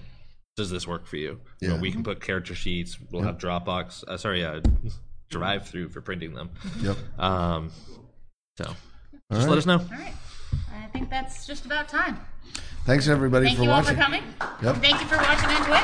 [0.56, 1.82] "Does this work for you?" You know, Yeah.
[1.82, 2.98] we can put character sheets.
[3.12, 4.04] We'll have Dropbox.
[4.08, 4.62] Uh, sorry, uh,
[5.30, 6.52] drive through for printing them.
[6.82, 6.98] Yep.
[7.20, 7.72] Um,
[8.58, 8.74] so All
[9.32, 9.50] just right.
[9.50, 9.80] let us know.
[9.80, 10.14] All right.
[10.74, 12.20] I think that's just about time.
[12.88, 13.98] Thanks everybody Thank for you all watching.
[13.98, 14.24] for coming.
[14.64, 14.78] Yep.
[14.78, 15.84] Thank you for watching on Twitch.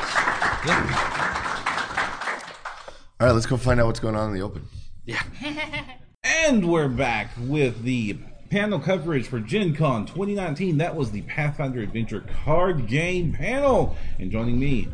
[3.20, 4.66] All right, let's go find out what's going on in the open.
[5.04, 5.22] Yeah.
[6.24, 8.16] and we're back with the
[8.48, 10.78] panel coverage for Gen Con 2019.
[10.78, 13.98] That was the Pathfinder Adventure card game panel.
[14.18, 14.88] And joining me,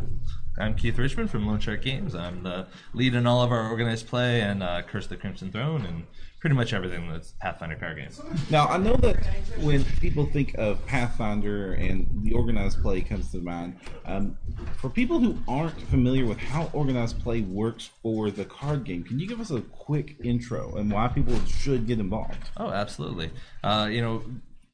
[0.59, 2.17] I'm Keith Richmond from Lone Shark Games.
[2.17, 5.87] I'm the lead in all of our organized play and uh, Curse the Crimson Throne
[5.87, 6.03] and
[6.41, 8.21] pretty much everything that's Pathfinder card games.
[8.51, 9.25] Now, I know that
[9.61, 14.39] when people think of Pathfinder and the organized play comes to mind, um,
[14.79, 19.19] for people who aren't familiar with how organized play works for the card game, can
[19.21, 22.51] you give us a quick intro and why people should get involved?
[22.57, 23.31] Oh, absolutely.
[23.63, 24.23] Uh, you know,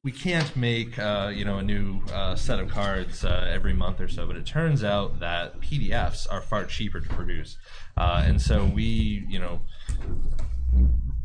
[0.05, 4.01] we can't make uh, you know a new uh, set of cards uh, every month
[4.01, 7.59] or so, but it turns out that PDFs are far cheaper to produce,
[7.97, 9.63] uh, and so we you know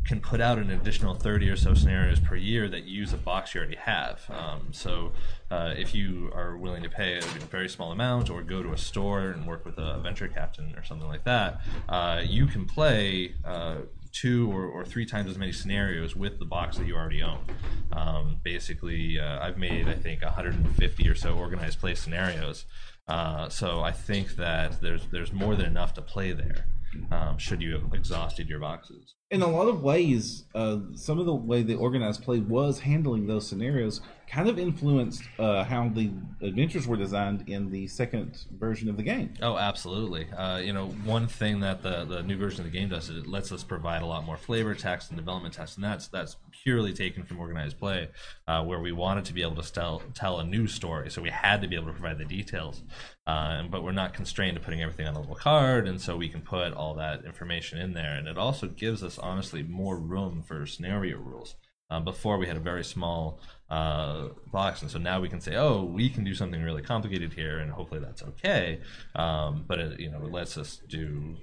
[0.04, 3.54] can put out an additional 30 or so scenarios per year that use a box
[3.54, 4.20] you already have.
[4.30, 5.12] Um, so
[5.50, 8.78] uh, if you are willing to pay a very small amount or go to a
[8.78, 13.34] store and work with a venture captain or something like that, uh, you can play
[13.44, 13.76] uh,
[14.12, 17.44] two or, or three times as many scenarios with the box that you already own.
[17.92, 22.66] Um, basically, uh, I've made, I think, 150 or so organized play scenarios.
[23.08, 26.66] Uh, so I think that there's there's more than enough to play there.
[27.10, 29.14] Um, should you have exhausted your boxes?
[29.32, 33.26] In a lot of ways, uh, some of the way the organized play was handling
[33.26, 34.02] those scenarios
[34.32, 36.10] kind of influenced uh, how the
[36.40, 39.34] adventures were designed in the second version of the game.
[39.42, 40.26] Oh, absolutely.
[40.30, 43.24] Uh, you know, one thing that the, the new version of the game does is
[43.24, 46.36] it lets us provide a lot more flavor text and development text, and that's that's
[46.62, 48.08] purely taken from organized play,
[48.48, 51.30] uh, where we wanted to be able to tell tell a new story, so we
[51.30, 52.82] had to be able to provide the details,
[53.26, 56.28] uh, but we're not constrained to putting everything on a little card, and so we
[56.28, 60.42] can put all that information in there, and it also gives us honestly more room
[60.42, 61.56] for scenario rules.
[61.90, 65.56] Uh, before we had a very small uh, box, and so now we can say,
[65.56, 68.80] "Oh, we can do something really complicated here," and hopefully that's okay.
[69.14, 71.36] Um, but it, you know, it lets us do,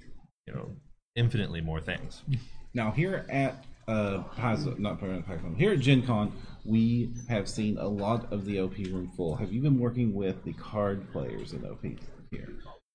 [0.47, 0.71] you know,
[1.15, 2.23] infinitely more things.
[2.73, 4.99] Now, here at uh, Paizo, not
[5.55, 6.31] here at Gen Con,
[6.65, 9.35] we have seen a lot of the OP room full.
[9.35, 11.83] Have you been working with the card players in OP
[12.31, 12.49] here?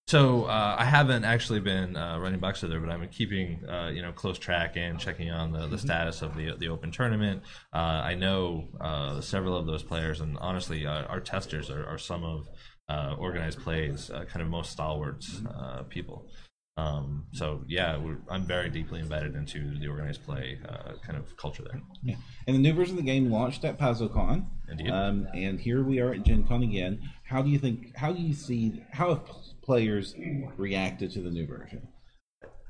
[0.07, 3.89] So uh, I haven't actually been uh, running box there, but I've been keeping uh,
[3.89, 7.43] you know close track and checking on the, the status of the the open tournament.
[7.73, 11.97] Uh, I know uh, several of those players, and honestly, uh, our testers are, are
[11.99, 12.49] some of
[12.89, 16.29] uh, organized plays uh, kind of most stalwarts uh, people.
[16.77, 21.37] Um, so yeah, we're, I'm very deeply embedded into the organized play uh, kind of
[21.37, 21.81] culture there.
[22.03, 22.17] Yeah.
[22.47, 24.47] And the new version of the game launched at PaizoCon.
[24.69, 24.91] Indeed.
[24.91, 27.01] Um, and here we are at Gen Con again.
[27.25, 29.23] How do you think, how do you see, how have
[29.63, 30.15] players
[30.57, 31.89] reacted to the new version?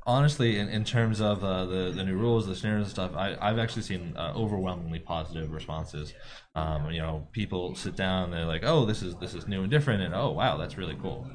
[0.07, 3.37] honestly, in, in terms of uh, the the new rules, the scenarios and stuff, I,
[3.41, 6.13] I've actually seen uh, overwhelmingly positive responses.
[6.55, 9.63] Um, you know, people sit down, and they're like, "Oh, this is this is new
[9.63, 11.29] and different," and "Oh, wow, that's really cool."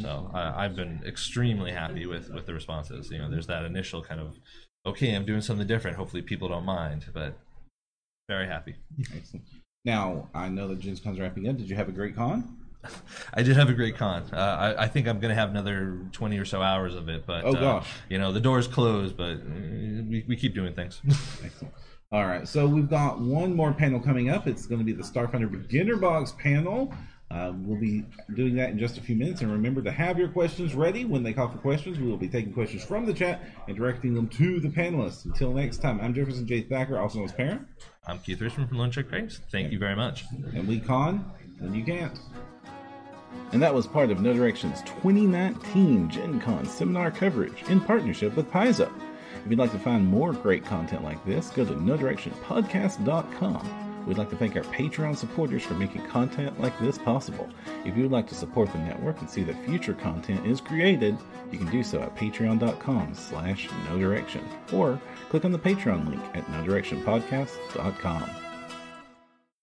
[0.00, 3.10] So I, I've been extremely happy with with the responses.
[3.10, 4.38] You know, there's that initial kind of,
[4.84, 5.96] "Okay, I'm doing something different.
[5.96, 7.38] Hopefully, people don't mind," but
[8.28, 8.74] very happy.
[9.16, 9.46] Excellent.
[9.84, 11.56] Now, I know that Gen Con's wrapping up.
[11.56, 12.56] Did you have a great con?
[13.34, 14.24] I did have a great con.
[14.32, 17.24] Uh, I, I think I'm going to have another 20 or so hours of it,
[17.26, 17.88] but Oh, uh, gosh.
[18.10, 21.00] you know, the door's closed, but uh, we, we keep doing things.
[21.44, 21.72] Excellent.
[22.12, 24.46] All right, so we've got one more panel coming up.
[24.46, 26.92] It's going to be the Starfinder Beginner Box panel.
[27.30, 28.04] Uh, we'll be
[28.34, 29.42] doing that in just a few minutes.
[29.42, 31.98] And remember to have your questions ready when they call for questions.
[31.98, 35.26] We will be taking questions from the chat and directing them to the panelists.
[35.26, 36.62] Until next time, I'm Jefferson J.
[36.62, 37.66] Thacker, also known as Parent.
[38.06, 39.40] I'm Keith Richmond from Check Cranes.
[39.52, 40.24] Thank you very much.
[40.54, 42.18] And we con, and you can't.
[43.52, 48.50] And that was part of No Direction's 2019 Gen Con seminar coverage in partnership with
[48.50, 48.90] Paizo.
[49.44, 53.87] If you'd like to find more great content like this, go to nodirectionpodcast.com.
[54.06, 57.48] We'd like to thank our Patreon supporters for making content like this possible.
[57.84, 61.16] If you would like to support the network and see that future content is created,
[61.52, 66.22] you can do so at patreon.com slash no direction or click on the Patreon link
[66.34, 68.47] at nodirectionpodcast.com.